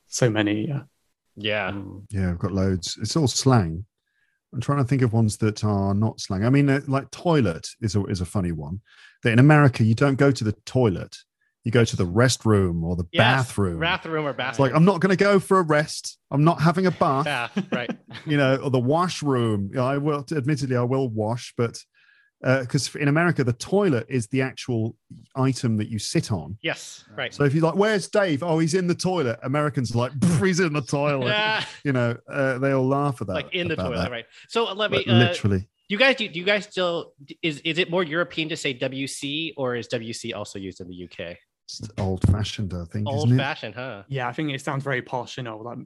[0.05, 0.83] So many, yeah.
[1.37, 1.71] Yeah.
[1.71, 2.03] Mm.
[2.09, 2.97] Yeah, I've got loads.
[3.01, 3.85] It's all slang.
[4.53, 6.45] I'm trying to think of ones that are not slang.
[6.45, 8.81] I mean, uh, like toilet is a, is a funny one.
[9.23, 11.15] That in America, you don't go to the toilet,
[11.63, 13.79] you go to the restroom or the Yes, bathroom.
[13.79, 14.67] Bathroom or It's bathroom.
[14.69, 16.17] like, I'm not going to go for a rest.
[16.31, 17.91] I'm not having a bath, Bath, right.
[18.25, 19.69] you know, or the washroom.
[19.73, 21.77] You I will, admittedly, I will wash, but
[22.41, 24.95] because in America, the toilet is the actual
[25.35, 26.57] item that you sit on.
[26.61, 27.33] Yes, right.
[27.33, 28.43] So if you're like, where's Dave?
[28.43, 29.39] Oh, he's in the toilet.
[29.43, 30.11] Americans are like,
[30.43, 31.65] he's in the toilet.
[31.83, 33.33] You know, uh, they all laugh at that.
[33.33, 34.11] like in the toilet, that.
[34.11, 34.25] right?
[34.49, 34.97] So let me.
[34.99, 35.67] Like, Uh, literally.
[35.89, 39.53] you guys, do, do you guys still is is it more European to say WC
[39.57, 41.37] or is WC also used in the UK?
[41.65, 43.43] It's old fashioned, I think, Old isn't it?
[43.43, 44.03] fashioned, huh?
[44.07, 45.79] Yeah, I think it sounds very posh, you know, like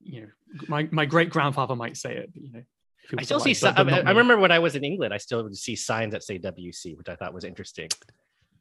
[0.00, 0.28] you know,
[0.68, 2.62] my, my great grandfather might say it, but you know.
[3.08, 3.50] People I still see.
[3.50, 5.56] like, si- but- but I, I remember when I was in England, I still would
[5.56, 7.88] see signs that say WC, which I thought was interesting.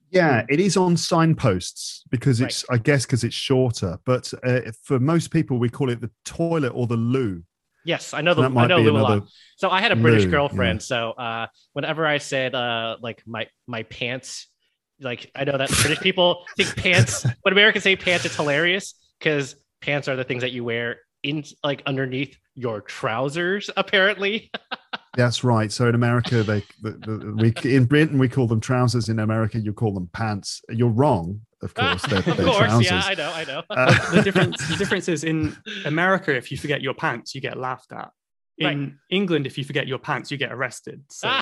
[0.10, 2.50] Yeah, it is on signposts because Right.
[2.50, 4.00] it's, I guess, because it's shorter.
[4.06, 7.44] But uh, for most people, we call it the toilet or the loo.
[7.84, 9.16] Yes, I know the that I might know be Lou a another.
[9.22, 9.30] lot.
[9.58, 10.80] So I had a British Lou, girlfriend.
[10.82, 10.86] yeah.
[10.86, 14.48] So uh, whenever I said uh, like my my pants,
[15.00, 17.26] like I know that British people think pants.
[17.44, 21.44] When Americans say pants, it's hilarious because pants are the things that you wear in
[21.64, 23.70] like underneath your trousers.
[23.78, 24.50] Apparently,
[25.16, 25.72] That's right.
[25.72, 29.10] So in America, they the, the, we in Britain we call them trousers.
[29.10, 30.62] In America, you call them pants.
[30.70, 32.04] You're wrong, of course.
[32.04, 32.92] They're, of they're course, trousers.
[32.92, 33.64] yeah, I know, I know.
[33.70, 37.58] Uh, the difference the difference is in America, if you forget your pants, you get
[37.58, 38.12] laughed at.
[38.60, 38.92] In Right.
[39.12, 41.04] England, if you forget your pants, you get arrested.
[41.10, 41.28] So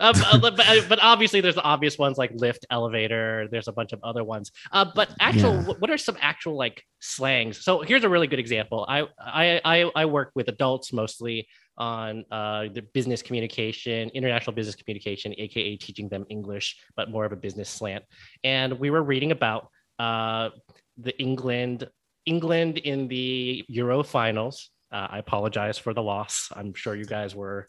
[0.00, 3.48] Um, uh, but, but- but obviously, there's the obvious ones like lift, elevator.
[3.50, 4.50] There's a bunch of other ones.
[4.72, 5.74] Uh, but actual, Yeah.
[5.78, 7.62] what are some actual like slangs?
[7.64, 8.86] So here's a really good example.
[8.88, 11.46] I I I, I work with adults mostly
[11.78, 17.32] on uh, the business communication, international business communication, aka teaching them English, but more of
[17.32, 18.04] a business slant.
[18.44, 20.50] And we were reading about uh,
[20.98, 21.88] the England
[22.26, 24.70] England in the Euro finals.
[24.92, 26.48] Uh, I apologize for the loss.
[26.54, 27.66] I'm sure you guys were.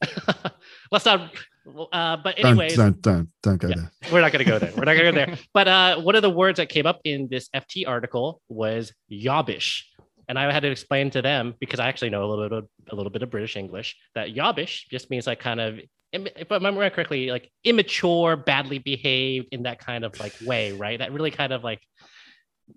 [0.90, 1.32] Let's not.
[1.66, 3.74] Uh, but don't, anyways, don't don't don't go Yeah.
[3.76, 4.12] there.
[4.12, 4.72] we're not going to go there.
[4.76, 5.38] We're not going to go there.
[5.54, 9.82] But uh, one of the words that came up in this FT article was yobbish,
[10.28, 12.68] and I had to explain to them because I actually know a little bit of,
[12.90, 15.80] a little bit of British English that yobbish just means like kind of
[16.12, 20.98] if I remember correctly, like immature, badly behaved in that kind of like way, right?
[20.98, 21.80] That really kind of like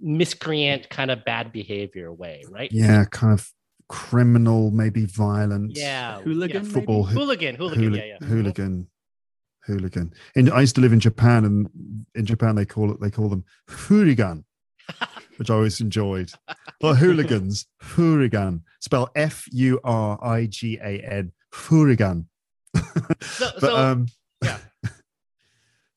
[0.02, 2.72] miscreant, kind of bad behavior way, right?
[2.72, 3.48] Yeah, kind of
[3.90, 5.76] criminal, maybe violent.
[5.76, 6.72] Yeah, Hooligan, yeah.
[6.72, 8.28] Football hoo- hooligan, hooligan, hooli- yeah, yeah.
[8.28, 8.88] hooligan,
[9.66, 10.14] hooligan.
[10.36, 13.30] In, I used to live in Japan, and in Japan they call it they call
[13.30, 14.46] them hooligan,
[15.38, 16.32] which I always enjoyed.
[16.82, 22.28] But hooligans, hooligan, spell F U R I G A N, hooligan.
[22.76, 22.82] So,
[23.60, 24.08] but so um,
[24.44, 24.58] yeah.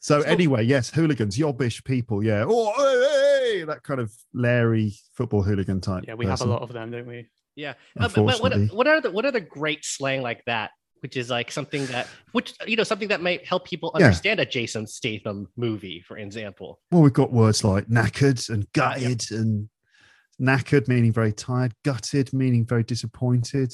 [0.02, 2.44] So So- anyway, yes, hooligans, yobbish people, yeah.
[2.48, 6.04] Oh, hey, hey, that kind of lairy football hooligan type.
[6.08, 7.26] yeah, we have a lot of them, don't we?
[7.60, 10.70] Yeah, Uh, but, but what what are the what are the great slang like that?
[11.02, 14.06] Which is like something that which you know something that might help people Yeah.
[14.06, 16.80] understand a Jason Statham movie, for example.
[16.90, 19.68] Well, we've got words like knackered and gutted, and
[20.40, 23.72] knackered meaning very tired, gutted meaning very disappointed,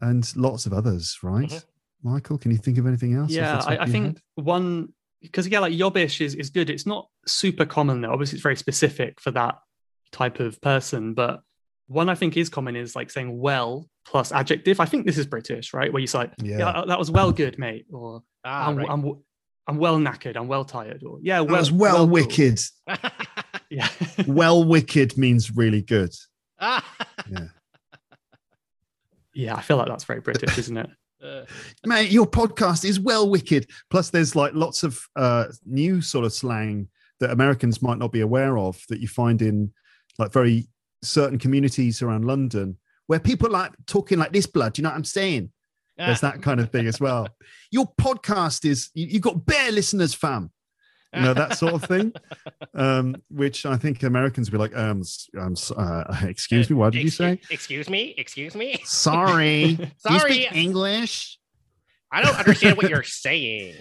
[0.00, 1.48] and lots of others, right?
[1.50, 1.64] Mhm.
[2.02, 3.30] Michael, can you think of anything else?
[3.30, 4.20] Yeah, I, I think head?
[4.36, 6.70] one because yeah, like yobbish is, is good.
[6.70, 8.12] It's not super common though.
[8.12, 9.56] Obviously, it's very specific for that
[10.10, 11.12] type of person.
[11.14, 11.42] But
[11.90, 14.78] one I think is common is like saying well plus adjective.
[14.78, 15.92] I think this is British, right?
[15.92, 16.84] Where you say, yeah, Yeah.
[16.86, 18.88] that was well good, mate, or Ah, I'm, right.
[18.88, 19.20] I'm,
[19.66, 22.60] I'm well knackered, I'm well tired, or yeah, That well, was well, cool." wicked.
[23.72, 23.88] Yeah,
[24.26, 26.14] well wicked means really good.
[26.60, 26.84] Ah.
[27.30, 27.46] Yeah.
[29.34, 29.54] yeah.
[29.56, 30.90] I feel like that's very British, isn't it?
[31.22, 31.44] Uh,
[31.84, 36.32] mate your podcast is well wicked plus there's like lots of uh new sort of
[36.32, 39.70] slang that americans might not be aware of that you find in
[40.18, 40.66] like very
[41.02, 42.76] certain communities around london
[43.06, 45.50] where people like talking like this blood you know what i'm saying?
[46.06, 47.28] There's that kind of thing as well.
[47.70, 50.50] Your podcast is you, you've got bare listeners fam.
[51.12, 52.12] You know that sort of thing
[52.74, 55.02] um which i think americans be like um
[55.36, 57.40] um uh, excuse me what did you say?
[57.50, 58.78] Excuse me, excuse me.
[58.84, 59.76] sorry.
[59.98, 60.20] Sorry.
[60.20, 61.38] speak english?
[62.12, 63.74] I don't understand what you're saying.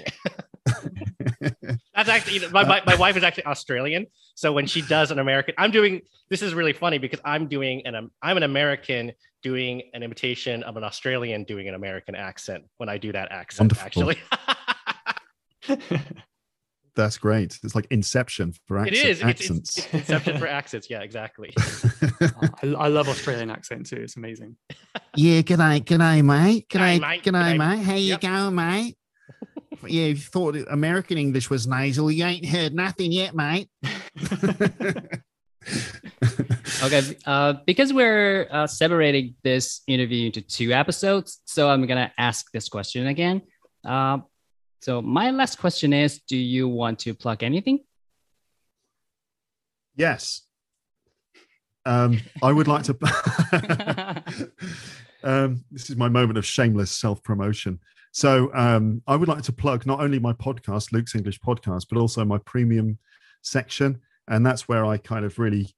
[1.39, 4.07] That's actually you know, my, my, my wife is actually Australian.
[4.35, 7.85] So when she does an American, I'm doing this is really funny because I'm doing
[7.85, 9.11] an um, I'm an American
[9.41, 13.71] doing an imitation of an Australian doing an American accent when I do that accent.
[13.71, 13.85] Wonderful.
[13.85, 14.17] Actually,
[16.95, 17.57] That's great.
[17.63, 19.21] It's like Inception for accent, it is.
[19.21, 19.77] accents.
[19.77, 20.89] It's, it's, it's Inception for accents.
[20.89, 21.53] Yeah, exactly.
[22.21, 23.97] I, I, love Australian accent too.
[23.97, 24.57] It's amazing.
[25.15, 26.69] Yeah, g'day, g'day, mate.
[26.69, 27.23] G'day, mate.
[27.23, 27.57] g'day, G'day.
[27.57, 27.83] mate.
[27.83, 28.95] How you going, mate?
[29.87, 32.11] Yeah, you thought American English was nasal.
[32.11, 33.69] You ain't heard nothing yet, mate.
[36.81, 42.49] Okay, uh, because we're uh, separating this interview into two episodes, so I'm gonna ask
[42.53, 43.41] this question again.
[43.83, 44.19] Uh,
[44.81, 47.79] so my last question is: Do you want to plug anything?
[49.95, 50.41] yes.
[51.85, 52.93] Um, I would like to.
[55.23, 57.79] um, this is my moment of shameless self promotion.
[58.11, 61.99] So um, I would like to plug not only my podcast, Luke's English podcast, but
[61.99, 62.97] also my premium
[63.41, 65.69] section, and that's where I kind of really,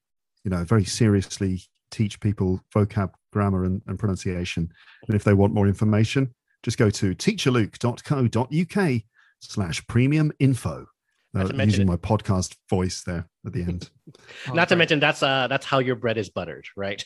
[0.43, 4.71] you know, very seriously teach people vocab, grammar, and, and pronunciation.
[5.07, 9.01] And if they want more information, just go to teacherluke.co.uk
[9.39, 10.85] slash premium info.
[11.33, 13.89] Uh, to mention using my podcast voice there at the end.
[14.53, 17.05] Not to mention that's uh that's how your bread is buttered, right?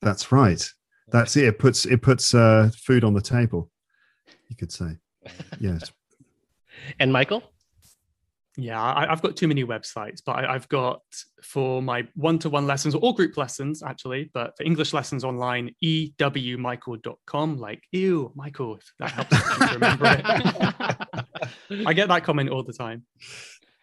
[0.00, 0.66] That's right.
[1.08, 1.44] That's it.
[1.44, 3.70] It puts it puts uh, food on the table.
[4.48, 4.96] You could say,
[5.60, 5.92] yes.
[6.98, 7.42] And Michael?
[8.58, 11.00] Yeah, I, I've got too many websites, but I, I've got
[11.42, 17.56] for my one-to-one lessons or all group lessons actually, but for English lessons online, ewmichael.com.
[17.56, 18.76] Like, ew, Michael.
[18.76, 21.86] if That helps me to remember it.
[21.86, 23.04] I get that comment all the time.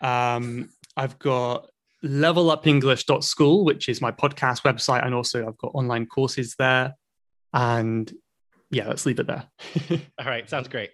[0.01, 1.67] Um, I've got
[2.03, 6.93] levelupenglish.school, which is my podcast website, and also I've got online courses there.
[7.53, 8.11] And
[8.71, 9.43] yeah, let's leave it there.
[10.19, 10.91] All right, sounds great.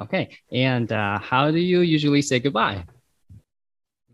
[0.00, 2.84] Okay, and uh, how do you usually say goodbye?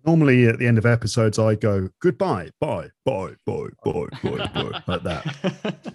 [0.04, 4.82] Normally at the end of episodes, I go goodbye, bye, bye, bye, bye, bye, bye,
[4.86, 5.94] like that.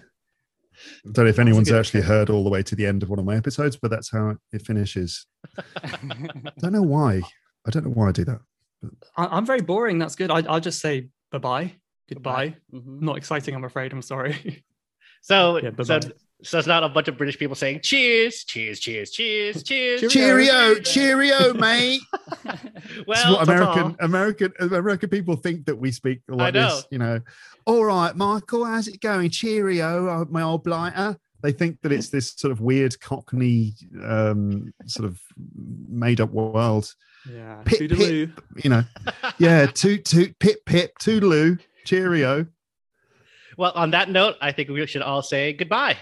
[1.06, 3.18] I don't know if anyone's actually heard all the way to the end of one
[3.18, 5.26] of my episodes, but that's how it finishes.
[5.56, 5.98] I
[6.58, 7.22] don't know why.
[7.66, 8.40] I don't know why I do that.
[9.16, 9.98] I- I'm very boring.
[9.98, 10.30] That's good.
[10.30, 11.72] I- I'll just say bye bye,
[12.08, 12.56] goodbye.
[12.72, 13.00] Mhm.
[13.00, 13.92] Not exciting, I'm afraid.
[13.92, 14.64] I'm sorry.
[15.22, 16.12] So, Yeah, so, bye-bye.
[16.44, 20.12] So it's not a bunch of British people saying cheers, cheers, cheers, cheers, cheers.
[20.12, 22.00] Cheerio, cheerio, mate.
[23.06, 23.48] Well, This what.
[23.48, 26.66] American American American people think that we speak like know.
[26.68, 26.86] this.
[26.90, 27.20] You know,
[27.66, 29.30] all right, Michael, how's it going?
[29.30, 31.16] Cheerio, uh, my old blighter.
[31.42, 35.18] They think that it's this sort of weird Cockney, um, sort of
[35.88, 36.94] made up world.
[37.30, 37.62] Yeah.
[37.64, 38.32] Pip, Toodaloo.
[38.62, 38.84] You know,
[39.38, 42.46] yeah, toot toot, pip pip, toodaloo, cheerio,
[43.56, 45.96] Well, on that note, I think we should all say goodbye.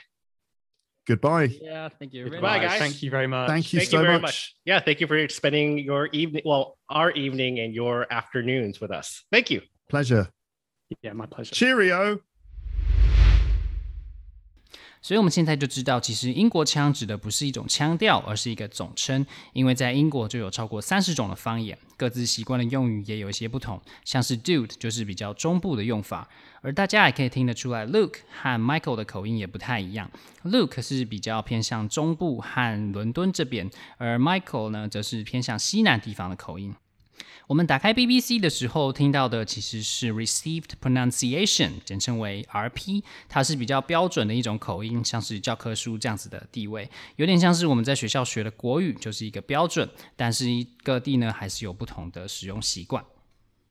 [1.06, 1.50] Goodbye.
[1.60, 2.24] Yeah, thank you.
[2.24, 2.78] very Goodbye, guys.
[2.78, 3.48] Thank you very much.
[3.48, 4.22] Thank you Thank so you very much.
[4.22, 4.54] much.
[4.64, 9.24] Yeah, thank you for spending your evening, well, our evening and your afternoons with us.
[9.30, 9.62] Thank you.
[9.88, 10.28] Pleasure.
[11.02, 11.54] Yeah, my pleasure.
[11.54, 12.20] Cheerio.
[15.02, 19.26] 所以我们现在就知道，其实英国腔指的不是一种腔调，而是一个总称。
[19.52, 23.80] 因为在英国就有超过三十种的方言，各自习惯的用语也有一些不同。
[24.04, 26.28] 像是 dude 就是比较中部的用法，
[26.60, 30.08] 而大家也可以听得出来，Luke 和 Michael 的口音也不太一样。
[30.44, 36.72] Luke 是比较偏向中部和伦敦这边，而 Michael 呢，则是偏向西南地方的口音。
[37.52, 49.86] 我们打开 BBC 的时候听到的其实是 Received Pronunciation，简称为 RP，它是比较标准的一种口音，像是教科书这样子的地位，有点像是我们在学校学的国语，就是一个标准，
[50.16, 50.46] 但是
[50.82, 53.04] 各地呢还是有不同的使用习惯。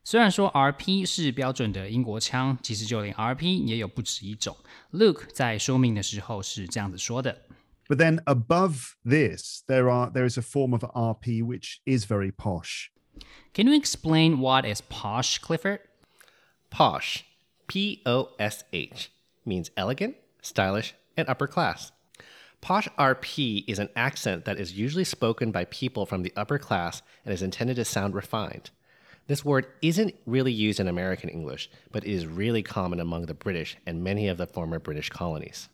[0.03, 4.55] 虽然说 RP 是标准的英国腔，其实就连 RP 也有不止一种。
[4.91, 7.35] Luke 在说明的时候是这样子说的。
[7.87, 12.89] But then above this, there are there is a form of RP which is very posh.
[13.53, 15.79] Can you explain what is posh, Clifford?
[16.69, 17.25] Posh,
[17.67, 19.11] P O S H,
[19.45, 21.91] means elegant, stylish, and upper class.
[22.61, 27.01] Posh RP is an accent that is usually spoken by people from the upper class
[27.25, 28.69] and is intended to sound refined.
[29.27, 33.77] This word isn't really used in American English, but is really common among the British
[33.85, 35.69] and many of the former British colonies.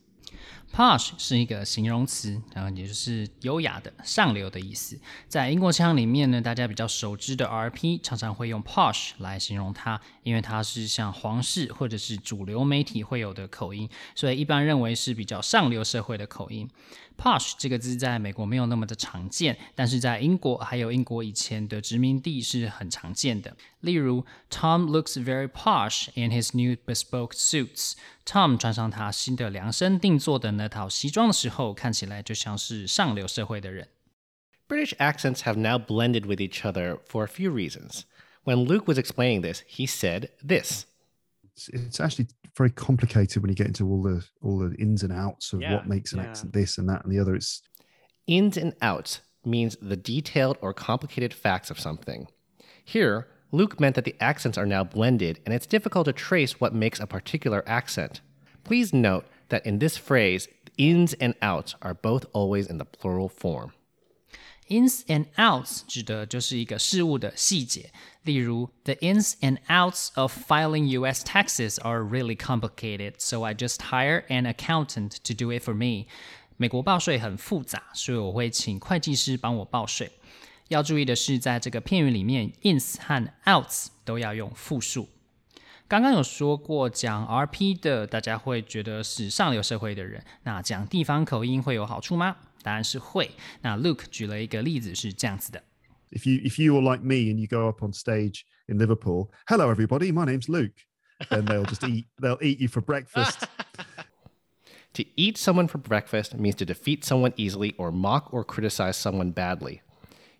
[0.73, 4.99] Posh 是一个形容词，然后也就是优雅的、上流的意思。
[5.28, 16.69] 在英国腔里面呢，大家比较熟知的 RP 常常会用 posh 来形容它，因为它是像皇室或者是主流媒体会有的口音，所以一般认为是比较上流社会的口音。
[17.16, 23.57] Posh 这个字在美国没有那么的常见，但是在英国还有英国以前的殖民地是很常见的。
[23.80, 33.88] 例如，Tom looks very posh in his new bespoke suits。Tom 穿上他新的量身定做的那套西装的时候，看起来就像是上流社会的人。
[34.68, 38.03] British accents have now blended with each other for a few reasons.
[38.45, 40.84] When Luke was explaining this, he said this.
[41.58, 45.12] It's, it's actually very complicated when you get into all the all the ins and
[45.12, 46.26] outs of Yeah, what makes an yeah.
[46.26, 47.36] accent this and that and the other.
[47.36, 47.62] It's
[48.28, 52.28] Ins and outs means the detailed or complicated facts of something.
[52.84, 56.74] Here, Luke meant that the accents are now blended and it's difficult to trace what
[56.76, 58.22] makes a particular accent.
[58.64, 63.30] Please note that in this phrase, ins and outs are both always in the plural
[63.30, 63.72] form.
[64.70, 67.91] Ins and outs 指的就是一个事物的细节，
[68.24, 71.24] 例如，the ins and outs of filing U.S.
[71.24, 76.07] taxes are really complicated, so I just hire an accountant to do it for me.
[76.57, 80.11] 美国报税很复杂，所以我会请会计师帮我报税。
[80.68, 85.07] 要注意的是，在这个片语里面，ins 和 outs 都要用复数。
[85.88, 92.36] 刚刚有说过，讲 RP 的大家会觉得是上流社会的人，那讲地方口音会有好处吗？
[92.66, 93.30] 答案是会。
[93.61, 95.62] 那 Luke 举了一个例子是这样子的：
[96.11, 99.72] If you if you were like me and you go up on stage in Liverpool, hello
[99.72, 100.74] everybody, my name's Luke.
[101.28, 103.47] Then they'll just eat they'll eat you for breakfast.
[104.95, 109.30] to eat someone for breakfast means to defeat someone easily or mock or criticize someone
[109.30, 109.80] badly.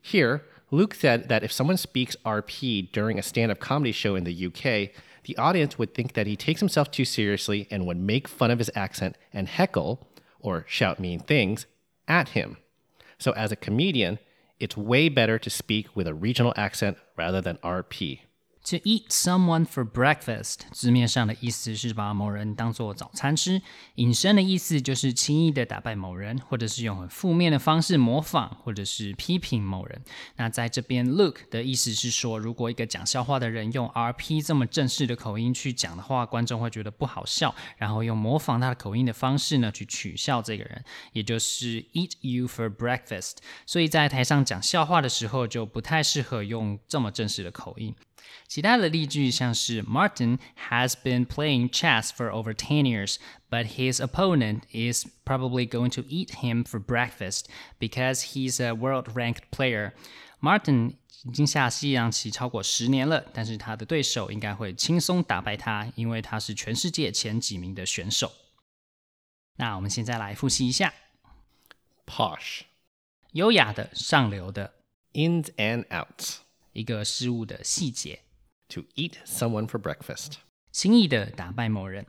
[0.01, 4.25] Here, Luke said that if someone speaks RP during a stand up comedy show in
[4.25, 4.91] the UK,
[5.25, 8.59] the audience would think that he takes himself too seriously and would make fun of
[8.59, 10.07] his accent and heckle,
[10.41, 11.67] or shout mean things,
[12.08, 12.58] at him.
[13.18, 14.20] So, as a comedian,
[14.60, 18.22] it's way better to speak with a regional accent rather than RP.
[18.70, 23.62] To eat someone for breakfast，字面上的意思是把某人当做早餐吃，
[23.96, 30.02] 引申的意思就是轻易的打败某人，或者是用很负面的方式模仿或者是批评某人。
[30.36, 43.38] 那在这边，look 的意思是说，如果一个讲笑话的人用 RP 这么正式的口音去讲的话，观众会觉得不好笑，然后用模仿他的口音的方式呢去取笑这个人，也就是 eat you for breakfast。
[43.66, 47.96] 所以在台上讲笑话的时候，就不太适合用这么正式的口音。
[48.47, 50.39] 其他的例句像是 Martin
[50.69, 53.17] has been playing chess for over 10 years,
[53.49, 57.47] but his opponent is probably going to eat him for breakfast
[57.79, 59.93] because he's a world-ranked player.
[60.41, 60.95] Martin
[61.25, 68.33] 已经下西洋棋超过十年了，但是他的对手应该会轻松打败他，因为他是全世界前几名的选手。
[69.57, 70.93] 那我们现在来复习一下：
[72.07, 72.63] posh，
[73.33, 74.73] 优雅的、上流的；
[75.13, 76.39] ins and outs，
[76.73, 78.21] 一个事物的细节。
[78.69, 80.35] to eat someone for breakfast.
[80.71, 82.07] 轻易的打败某人。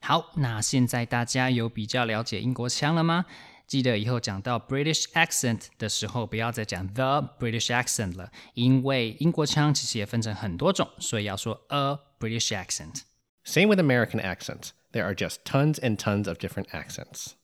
[0.00, 3.26] 好，那现在大家有比较了解英国腔了吗？
[3.66, 14.70] 记得以后讲到 British accent 的时候，不要再讲 the British accent 了，因为英国腔其实也分成很多种，所以要说 a British accent。Same with American accents.
[14.92, 17.34] There are just tons and tons of different accents.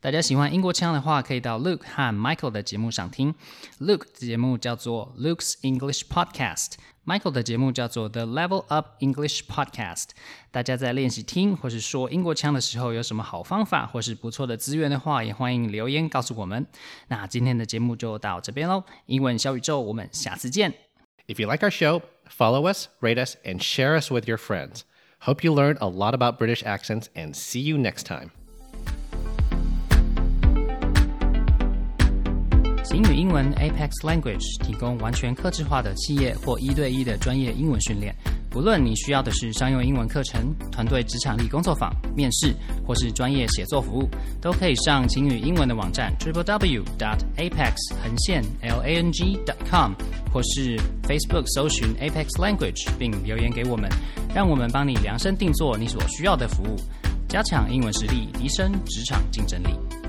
[0.00, 3.34] 大家喜欢英国腔的话，可以到 Luke 和 Michael 的节目上听。
[3.80, 6.04] Luke 的节目叫做 Luke's English
[7.08, 10.08] Podcast，Michael 的节目叫做 The Level Up English Podcast。
[10.50, 16.66] 大家在练习听或是说英国腔的时候，有什么好方法或是不错的资源的话，也欢迎留言告诉我们。
[17.08, 20.74] 那今天的节目就到这边喽，英文小宇宙，我们下次见。
[21.26, 24.82] If you like our show, follow us, rate us, and share us with your friends.
[25.20, 28.30] Hope you learned a lot about British accents, and see you next time.
[32.93, 38.15] 英语英文 Apex Language 提供完全客制化的企业或一对一的专业英文训练。
[38.51, 42.53] 不论你需要的是商用英文课程、团队职场力工作坊、面试，
[42.85, 44.07] 或是专业写作服务，
[44.39, 47.73] 都可以上晴雨英文的网站 triple w dot apex
[48.03, 49.93] 横线 l a n g dot com，
[50.31, 53.89] 或是 Facebook 搜寻 Apex Language 并留言给我们，
[54.35, 56.75] 让我们帮你量身定做你所需要的服务，
[57.27, 60.02] 加强英文实力，提升职场竞争力。